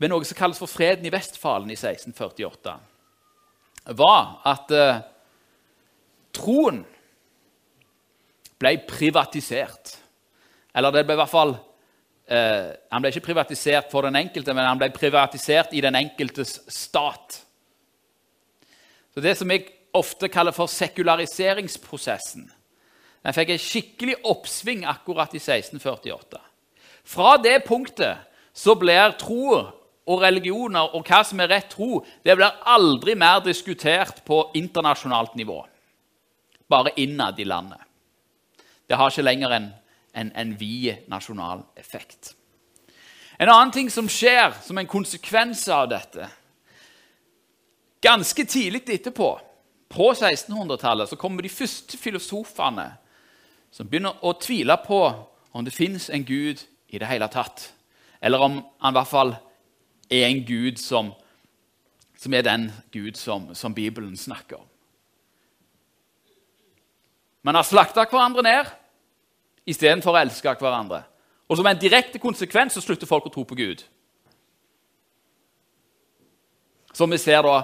ved 0.00 0.08
noe 0.08 0.24
som 0.24 0.38
kalles 0.38 0.60
for 0.60 0.70
freden 0.70 1.04
i 1.04 1.12
Vestfalen 1.12 1.68
i 1.68 1.76
1648, 1.76 2.72
var 4.00 4.30
at 4.48 4.72
eh, 4.72 5.02
troen 6.36 6.80
ble 8.60 8.72
privatisert. 8.88 9.98
Eller 10.74 10.94
det 10.94 11.04
ble 11.06 11.16
i 11.16 11.20
hvert 11.20 11.32
fall 11.32 11.56
eh, 12.30 12.70
Han 12.92 13.02
ble 13.02 13.10
ikke 13.10 13.26
privatisert 13.30 13.90
for 13.90 14.06
den 14.06 14.18
enkelte, 14.20 14.54
men 14.54 14.68
han 14.68 14.78
ble 14.80 14.90
privatisert 14.94 15.74
i 15.74 15.82
den 15.84 15.98
enkeltes 15.98 16.60
stat. 16.70 17.40
Så 19.14 19.20
Det 19.20 19.36
som 19.38 19.50
jeg 19.50 19.68
ofte 19.94 20.30
kaller 20.30 20.54
for 20.54 20.70
sekulariseringsprosessen, 20.70 22.46
den 23.20 23.36
fikk 23.36 23.50
en 23.52 23.60
skikkelig 23.60 24.14
oppsving 24.30 24.86
akkurat 24.88 25.34
i 25.34 25.42
1648. 25.42 26.38
Fra 27.04 27.34
det 27.42 27.58
punktet 27.66 28.22
så 28.56 28.76
blir 28.78 29.16
tro 29.20 29.58
og 30.10 30.22
religioner 30.22 30.94
og 30.96 31.04
hva 31.06 31.20
som 31.26 31.40
er 31.42 31.50
rett 31.52 31.68
tro, 31.74 32.00
det 32.24 32.36
blir 32.38 32.62
aldri 32.66 33.14
mer 33.18 33.42
diskutert 33.44 34.24
på 34.26 34.42
internasjonalt 34.58 35.36
nivå. 35.38 35.60
Bare 36.70 36.94
innad 36.96 37.38
i 37.40 37.46
landet. 37.46 37.80
Det 38.88 38.98
har 38.98 39.10
ikke 39.10 39.26
lenger 39.26 39.54
en, 39.54 39.68
en, 40.12 40.32
en 40.34 40.56
vid 40.58 41.06
nasjonal 41.08 41.64
effekt. 41.76 42.34
En 43.38 43.48
annen 43.48 43.72
ting 43.72 43.90
som 43.90 44.08
skjer 44.10 44.52
som 44.62 44.78
en 44.78 44.90
konsekvens 44.90 45.68
av 45.68 45.88
dette, 45.92 46.28
Ganske 48.00 48.44
tidlig 48.44 48.88
etterpå, 48.88 49.40
på 49.88 50.12
1600-tallet, 50.12 51.08
så 51.08 51.16
kommer 51.16 51.42
de 51.42 51.50
første 51.52 51.98
filosofene 51.98 52.86
som 53.74 53.88
begynner 53.90 54.22
å 54.24 54.32
tvile 54.38 54.76
på 54.86 55.00
om 55.52 55.66
det 55.66 55.74
fins 55.74 56.08
en 56.10 56.24
gud 56.24 56.62
i 56.88 56.98
det 56.98 57.08
hele 57.10 57.28
tatt. 57.28 57.66
Eller 58.22 58.40
om 58.40 58.60
han 58.78 58.94
i 58.94 58.96
hvert 58.96 59.10
fall 59.10 59.34
er 60.08 60.28
en 60.28 60.44
gud 60.46 60.78
som, 60.80 61.10
som 62.16 62.34
er 62.34 62.46
den 62.46 62.70
gud 62.94 63.18
som, 63.18 63.50
som 63.54 63.74
Bibelen 63.74 64.16
snakker 64.16 64.62
om. 64.62 64.66
Man 67.42 67.58
har 67.58 67.66
slakta 67.66 68.06
hverandre 68.06 68.46
ned 68.46 68.70
istedenfor 69.70 70.14
å 70.14 70.20
elske 70.20 70.54
hverandre. 70.58 71.04
Og 71.50 71.58
som 71.58 71.66
en 71.66 71.78
direkte 71.78 72.20
konsekvens 72.22 72.76
så 72.76 72.82
slutter 72.84 73.10
folk 73.10 73.26
å 73.26 73.32
tro 73.34 73.44
på 73.46 73.58
Gud. 73.58 73.82
Som 76.94 77.10
vi 77.10 77.18
ser 77.22 77.42
da 77.46 77.56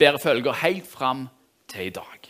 bærer 0.00 0.20
følger 0.20 0.60
helt 0.62 0.88
fram 0.88 1.26
til 1.68 1.88
i 1.88 1.94
dag. 1.94 2.28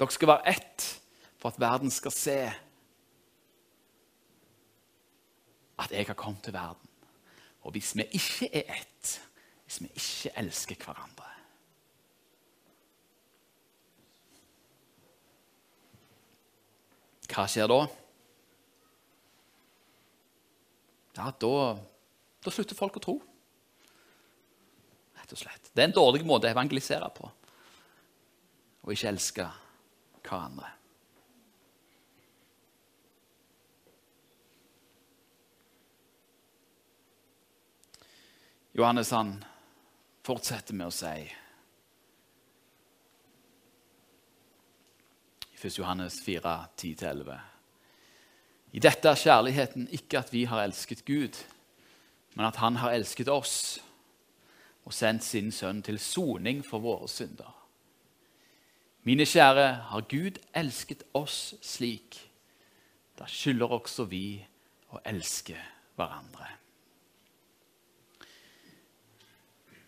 Dere 0.00 0.16
skal 0.16 0.32
være 0.32 0.54
ett 0.56 0.86
for 1.40 1.52
at 1.52 1.60
verden 1.60 1.90
skal 1.92 2.14
se 2.14 2.38
at 5.80 5.92
jeg 5.92 6.06
har 6.06 6.16
kommet 6.18 6.42
til 6.44 6.56
verden. 6.56 6.88
Og 7.62 7.74
hvis 7.76 7.92
vi 7.96 8.06
ikke 8.16 8.48
er 8.56 8.80
ett, 8.80 9.18
hvis 9.64 9.82
vi 9.82 9.90
ikke 9.94 10.38
elsker 10.40 10.80
hverandre 10.84 11.29
Hva 17.30 17.46
skjer 17.46 17.70
da? 17.70 17.80
Ja, 21.18 21.30
da, 21.42 21.52
da 22.42 22.52
slutter 22.54 22.78
folk 22.78 22.98
å 22.98 23.04
tro. 23.04 23.16
Rett 25.18 25.34
og 25.34 25.40
slett. 25.40 25.70
Det 25.70 25.84
er 25.84 25.90
en 25.90 25.96
dårlig 25.96 26.24
måte 26.26 26.48
å 26.48 26.54
evangelisere 26.54 27.10
på. 27.14 27.30
Å 28.80 28.94
ikke 28.94 29.10
elske 29.12 29.46
hverandre. 30.24 30.76
Johannes 38.72 39.10
han 39.12 39.34
fortsetter 40.24 40.76
med 40.78 40.88
å 40.88 40.94
si 40.94 41.39
1. 45.60 45.78
Johannes 45.78 46.20
4, 46.24 46.66
10-11 46.76 47.38
I 48.72 48.80
dette 48.80 49.08
er 49.10 49.18
kjærligheten 49.18 49.88
ikke 49.92 50.18
at 50.22 50.30
vi 50.32 50.44
har 50.48 50.62
elsket 50.64 51.04
Gud, 51.04 51.36
men 52.34 52.46
at 52.46 52.56
Han 52.56 52.76
har 52.80 52.94
elsket 52.96 53.28
oss 53.28 53.80
og 54.88 54.94
sendt 54.96 55.24
sin 55.24 55.50
sønn 55.52 55.82
til 55.84 55.98
soning 56.00 56.62
for 56.64 56.80
våre 56.80 57.08
synder. 57.08 57.50
Mine 59.04 59.26
kjære, 59.28 59.66
har 59.90 60.06
Gud 60.08 60.38
elsket 60.56 61.02
oss 61.14 61.54
slik, 61.62 62.16
da 63.18 63.28
skylder 63.28 63.76
også 63.76 64.06
vi 64.08 64.40
å 64.92 65.00
elske 65.04 65.58
hverandre. 65.96 66.48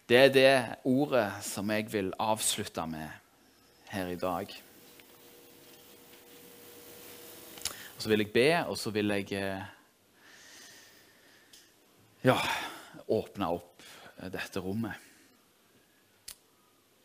Det 0.08 0.18
er 0.18 0.28
det 0.34 0.52
ordet 0.84 1.30
som 1.46 1.70
jeg 1.72 1.88
vil 1.92 2.12
avslutte 2.20 2.84
med 2.86 3.08
her 3.88 4.12
i 4.12 4.20
dag. 4.20 4.52
Og 8.02 8.04
så 8.04 8.10
vil 8.10 8.24
jeg 8.24 8.32
be, 8.34 8.48
og 8.66 8.78
så 8.78 8.90
vil 8.90 9.12
jeg 9.14 9.28
eh, 9.38 9.66
ja, 12.26 12.34
åpne 13.06 13.46
opp 13.54 13.84
eh, 14.18 14.26
dette 14.34 14.58
rommet. 14.58 15.04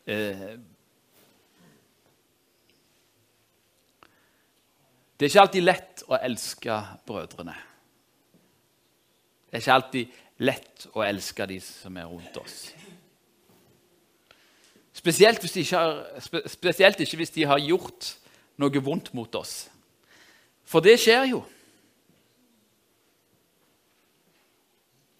Eh, 0.09 0.41
det 5.13 5.29
er 5.29 5.29
ikke 5.29 5.45
alltid 5.45 5.67
lett 5.67 6.03
å 6.09 6.17
elske 6.17 6.79
brødrene. 7.05 7.55
Det 9.45 9.53
er 9.53 9.67
ikke 9.67 9.77
alltid 9.77 10.19
lett 10.49 10.89
å 10.97 11.05
elske 11.05 11.49
de 11.53 11.61
som 11.69 12.01
er 12.01 12.09
rundt 12.09 12.41
oss. 12.41 12.59
Spesielt, 14.97 15.45
ikke 15.45 15.77
har, 15.77 16.05
spesielt 16.49 17.05
ikke 17.05 17.21
hvis 17.21 17.37
de 17.37 17.45
har 17.53 17.61
gjort 17.69 18.15
noe 18.57 18.87
vondt 18.89 19.13
mot 19.13 19.43
oss. 19.45 19.67
For 20.67 20.83
det 20.83 20.97
skjer 20.99 21.29
jo. 21.31 21.41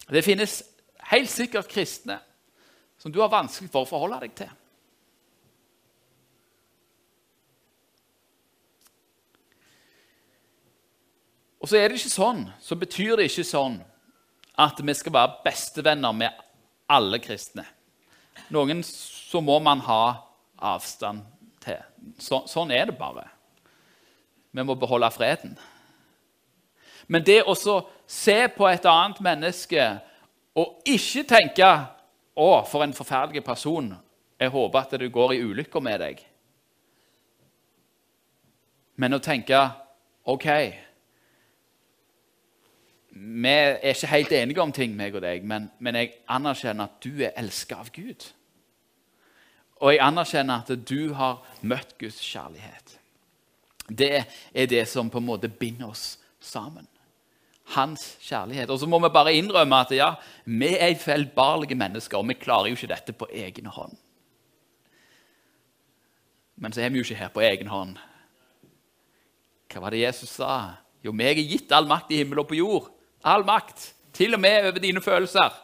Det 0.08 0.24
finnes 0.24 0.60
helt 1.10 1.30
sikkert 1.32 1.68
kristne 1.68 2.18
som 2.98 3.12
du 3.12 3.20
har 3.22 3.30
vanskelig 3.32 3.70
for 3.72 3.84
å 3.84 3.88
forholde 3.88 4.20
deg 4.24 4.34
til. 4.42 4.50
Og 11.58 11.70
så 11.70 11.78
er 11.78 11.88
det 11.88 11.98
ikke 11.98 12.12
sånn, 12.12 12.44
så 12.62 12.76
betyr 12.78 13.18
det 13.18 13.28
ikke 13.28 13.46
sånn 13.46 13.80
at 14.58 14.78
vi 14.82 14.94
skal 14.96 15.14
være 15.14 15.42
bestevenner 15.44 16.14
med 16.16 16.44
alle 16.90 17.20
kristne. 17.22 17.66
Noen 18.54 18.80
så 18.86 19.42
må 19.44 19.58
man 19.62 19.82
ha 19.86 20.02
avstand 20.70 21.26
til. 21.62 21.82
Så, 22.18 22.44
sånn 22.50 22.72
er 22.74 22.88
det 22.88 22.96
bare. 22.98 23.26
Vi 24.52 24.62
må 24.62 24.74
beholde 24.74 25.10
freden. 25.10 25.58
Men 27.08 27.24
det 27.24 27.42
å 27.48 27.54
se 28.06 28.38
på 28.56 28.68
et 28.68 28.86
annet 28.88 29.20
menneske 29.20 29.84
og 30.58 30.82
ikke 30.86 31.24
tenke 31.28 31.68
'Å, 32.38 32.64
for 32.70 32.82
en 32.82 32.94
forferdelig 32.94 33.44
person. 33.44 33.94
Jeg 34.40 34.48
håper 34.48 34.78
at 34.78 34.90
det 34.90 35.12
går 35.12 35.32
i 35.32 35.42
ulykker 35.42 35.80
med 35.80 36.00
deg.' 36.00 36.26
Men 38.96 39.14
å 39.14 39.18
tenke 39.18 39.70
'OK' 40.26 40.74
Vi 43.10 43.48
er 43.48 43.78
ikke 43.82 44.06
helt 44.06 44.32
enige 44.32 44.62
om 44.62 44.72
ting, 44.72 44.96
meg 44.96 45.14
og 45.14 45.22
deg, 45.22 45.44
men, 45.44 45.70
men 45.78 45.94
jeg 45.94 46.12
anerkjenner 46.28 46.84
at 46.84 47.04
du 47.04 47.24
er 47.24 47.32
elska 47.36 47.74
av 47.74 47.90
Gud. 47.90 48.32
Og 49.80 49.92
jeg 49.92 50.00
anerkjenner 50.00 50.62
at 50.62 50.88
du 50.88 51.14
har 51.14 51.42
møtt 51.62 51.98
Guds 51.98 52.20
kjærlighet. 52.22 52.97
Det 53.88 54.24
er 54.52 54.66
det 54.68 54.84
som 54.88 55.10
på 55.10 55.20
en 55.20 55.28
måte 55.28 55.48
binder 55.48 55.88
oss 55.88 56.18
sammen. 56.40 56.86
Hans 57.74 58.16
kjærlighet. 58.24 58.70
Og 58.70 58.80
så 58.80 58.88
må 58.88 59.00
vi 59.02 59.12
bare 59.12 59.34
innrømme 59.36 59.80
at 59.80 59.92
ja, 59.96 60.12
vi 60.44 60.74
er 60.76 60.96
feilbarlige 61.00 61.76
mennesker, 61.78 62.20
og 62.20 62.28
vi 62.28 62.36
klarer 62.40 62.70
jo 62.70 62.78
ikke 62.78 62.92
dette 62.92 63.16
på 63.16 63.28
egen 63.32 63.68
hånd. 63.72 63.96
Men 66.58 66.74
så 66.74 66.82
er 66.82 66.90
vi 66.90 67.00
jo 67.00 67.06
ikke 67.06 67.20
her 67.20 67.32
på 67.32 67.44
egen 67.44 67.70
hånd. 67.70 67.96
Hva 69.68 69.84
var 69.84 69.94
det 69.94 70.02
Jesus 70.02 70.32
sa? 70.40 70.80
Jo, 71.04 71.12
meg 71.12 71.38
er 71.38 71.46
gitt 71.46 71.72
all 71.72 71.86
makt 71.88 72.12
i 72.12 72.22
himmel 72.22 72.42
og 72.42 72.48
på 72.50 72.58
jord. 72.58 72.88
All 73.22 73.44
makt. 73.46 73.92
Til 74.16 74.34
og 74.34 74.40
med 74.42 74.70
over 74.72 74.82
dine 74.82 75.04
følelser. 75.04 75.54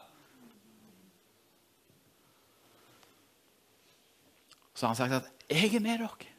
så 4.75 4.87
har 4.87 4.95
han 4.95 4.97
sagt 4.97 5.13
at 5.13 5.31
'jeg 5.49 5.75
er 5.75 5.81
med 5.81 5.99
dere 5.99 6.34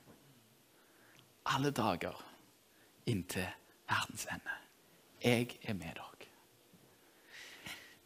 alle 1.46 1.72
dager 1.72 2.24
inntil 3.06 3.48
verdens 3.90 4.26
ende'. 4.26 4.60
Jeg 5.24 5.60
er 5.64 5.74
med 5.74 5.94
dere. 5.96 6.16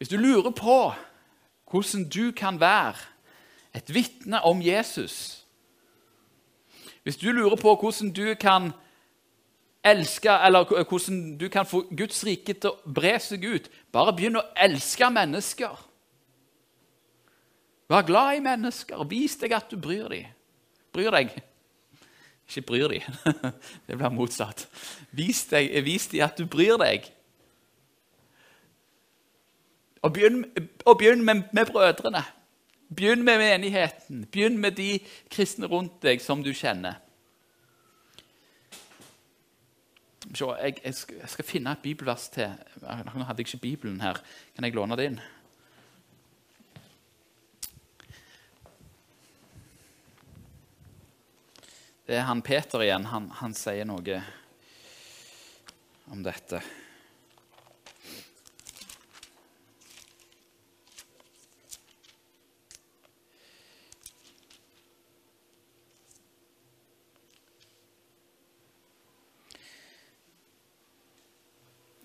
Hvis 0.00 0.08
du 0.08 0.16
lurer 0.16 0.50
på 0.50 0.92
hvordan 1.70 2.08
du 2.08 2.32
kan 2.32 2.60
være 2.60 2.94
et 3.74 3.94
vitne 3.94 4.40
om 4.42 4.62
Jesus 4.62 5.46
Hvis 7.02 7.16
du 7.16 7.32
lurer 7.32 7.56
på 7.56 7.74
hvordan 7.76 8.12
du 8.12 8.34
kan 8.34 8.72
elske, 9.84 10.30
eller 10.30 10.84
hvordan 10.84 11.38
du 11.38 11.48
kan 11.48 11.66
få 11.66 11.80
Guds 11.96 12.26
rike 12.26 12.54
til 12.54 12.70
å 12.70 12.92
bre 12.94 13.14
seg 13.20 13.44
ut, 13.44 13.70
bare 13.92 14.12
begynn 14.12 14.36
å 14.36 14.44
elske 14.56 15.08
mennesker. 15.10 15.86
Vær 17.88 18.04
glad 18.06 18.36
i 18.36 18.44
mennesker. 18.44 19.00
Vis 19.08 19.38
deg 19.40 19.56
at 19.56 19.72
du 19.72 19.80
bryr 19.80 20.08
deg. 20.12 20.28
Bryr 20.92 21.10
deg. 21.10 21.32
Ikke 22.50 22.66
bryr 22.66 22.88
dem. 22.88 23.00
Det 23.86 23.96
blir 23.96 24.08
motsatt. 24.10 24.66
Vis, 25.14 25.46
vis 25.84 26.08
deg 26.10 26.24
at 26.26 26.38
du 26.38 26.48
bryr 26.50 26.74
deg. 26.82 27.06
Og 30.02 30.14
begynn, 30.16 30.44
og 30.88 30.98
begynn 30.98 31.22
med, 31.24 31.42
med, 31.52 31.66
brødrene. 31.66 32.24
Begynn 32.96 33.22
med 33.22 33.38
menigheten. 33.38 34.24
Begynn 34.32 34.58
med 34.58 34.72
de 34.80 34.98
kristne 35.30 35.70
rundt 35.70 36.02
deg 36.02 36.22
som 36.24 36.42
du 36.42 36.50
kjenner. 36.50 36.98
Jeg, 40.30 40.80
jeg 40.82 40.94
skal 41.28 41.44
finne 41.46 41.72
et 41.74 41.82
bibelvers 41.82 42.28
til. 42.34 42.50
Nå 42.82 43.26
hadde 43.28 43.42
jeg 43.42 43.46
ikke 43.46 43.62
Bibelen 43.62 44.00
her. 44.00 44.18
Kan 44.56 44.66
jeg 44.66 44.74
låne 44.74 44.98
det 44.98 45.12
inn? 45.12 45.20
det 52.10 52.16
er 52.18 52.24
han 52.26 52.40
Peter 52.42 52.82
igjen. 52.82 53.04
Han, 53.06 53.28
han 53.38 53.52
sier 53.54 53.86
noe 53.86 54.16
om 56.10 56.24
dette. 56.26 56.58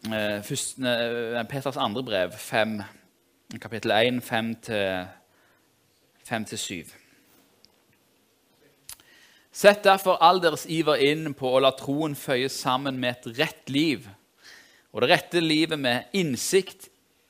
Eh, 0.06 0.44
først, 0.46 0.78
eh, 0.86 1.42
Peters 1.50 1.82
andre 1.82 2.04
brev, 2.06 2.38
5, 2.38 2.78
kapittel 3.58 3.96
1, 3.98 4.22
5-7. 6.30 7.05
Sett 9.56 9.84
derfor 9.84 10.18
all 10.20 10.42
deres 10.44 10.66
iver 10.68 11.00
inn 11.00 11.30
på 11.38 11.48
å 11.56 11.62
la 11.64 11.70
troen 11.80 12.12
føyes 12.20 12.58
sammen 12.60 12.98
med 13.00 13.14
et 13.14 13.38
rett 13.40 13.70
liv. 13.72 14.08
Og 14.92 15.00
det 15.02 15.14
rette 15.14 15.40
livet 15.40 15.80
med 15.80 16.10
innsikt, 16.12 16.90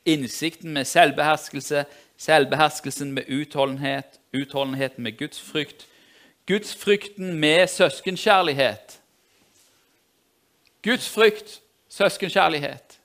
innsikten 0.09 0.73
med 0.73 0.89
selvbeherskelse, 0.89 1.83
selvbeherskelsen 2.17 3.11
med 3.13 3.29
utholdenhet, 3.29 4.17
utholdenheten 4.33 5.05
med 5.05 5.19
gudsfrykt, 5.19 5.85
gudsfrykten 6.49 7.35
med 7.41 7.67
søskenkjærlighet. 7.69 8.97
Gudsfrykt, 10.81 11.59
søskenkjærlighet, 11.89 12.97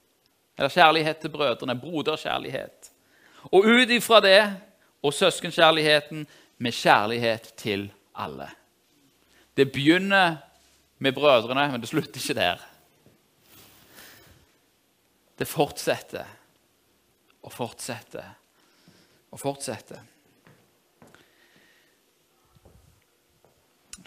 eller 0.59 0.73
kjærlighet 0.73 1.21
til 1.21 1.35
brødrene, 1.35 1.77
broderkjærlighet. 1.81 2.89
Og 3.53 3.69
ut 3.69 3.93
ifra 3.93 4.21
det 4.25 4.41
og 5.03 5.13
søskenkjærligheten 5.15 6.27
med 6.59 6.73
kjærlighet 6.73 7.53
til 7.57 7.91
alle. 8.15 8.49
Det 9.57 9.73
begynner 9.73 10.37
med 10.99 11.13
brødrene, 11.13 11.71
men 11.73 11.81
det 11.81 11.89
slutter 11.89 12.21
ikke 12.21 12.39
der. 12.39 12.67
Det 15.39 15.49
fortsetter 15.49 16.25
og 17.43 17.53
fortsetter 17.53 18.35
og 19.31 19.41
fortsetter. 19.41 20.01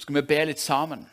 skal 0.04 0.16
vi 0.16 0.26
be 0.28 0.40
litt 0.50 0.62
sammen. 0.62 1.06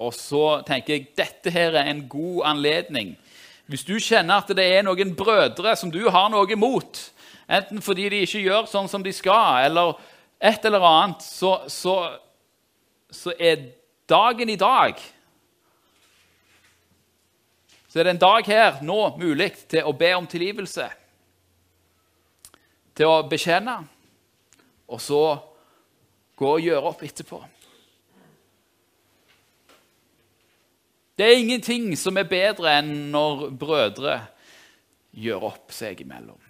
Og 0.00 0.14
så 0.16 0.62
tenker 0.66 0.96
jeg 0.96 1.10
dette 1.18 1.52
her 1.54 1.76
er 1.76 1.90
en 1.90 2.06
god 2.10 2.46
anledning. 2.54 3.14
Hvis 3.70 3.84
du 3.86 3.94
kjenner 4.02 4.40
at 4.40 4.50
det 4.56 4.64
er 4.64 4.84
noen 4.86 5.14
brødre 5.16 5.74
som 5.78 5.92
du 5.92 6.02
har 6.10 6.30
noe 6.32 6.48
imot, 6.50 6.98
enten 7.46 7.82
fordi 7.84 8.08
de 8.10 8.22
ikke 8.24 8.42
gjør 8.46 8.68
sånn 8.70 8.90
som 8.90 9.04
de 9.04 9.12
skal, 9.14 9.68
eller 9.68 9.94
et 10.42 10.64
eller 10.66 10.82
annet, 10.86 11.22
så, 11.22 11.52
så, 11.70 11.96
så 13.12 13.34
er 13.38 13.68
dagen 14.08 14.50
i 14.50 14.58
dag 14.58 15.00
Så 17.92 18.00
er 18.00 18.06
det 18.08 18.10
en 18.14 18.20
dag 18.22 18.46
her 18.48 18.78
nå 18.80 19.00
mulig 19.20 19.50
til 19.68 19.84
å 19.84 19.92
be 19.92 20.08
om 20.16 20.24
tilgivelse, 20.24 20.86
til 22.96 23.10
å 23.10 23.18
bekjenne, 23.28 23.74
og 24.88 25.02
så 25.04 25.18
gå 26.40 26.54
og 26.54 26.64
gjøre 26.64 26.88
opp 26.88 27.04
etterpå. 27.04 27.42
Det 31.20 31.28
er 31.28 31.42
ingenting 31.42 31.92
som 32.00 32.16
er 32.16 32.32
bedre 32.32 32.78
enn 32.78 32.94
når 33.12 33.50
brødre 33.60 34.16
gjør 35.12 35.50
opp 35.52 35.76
seg 35.76 36.00
imellom. 36.00 36.40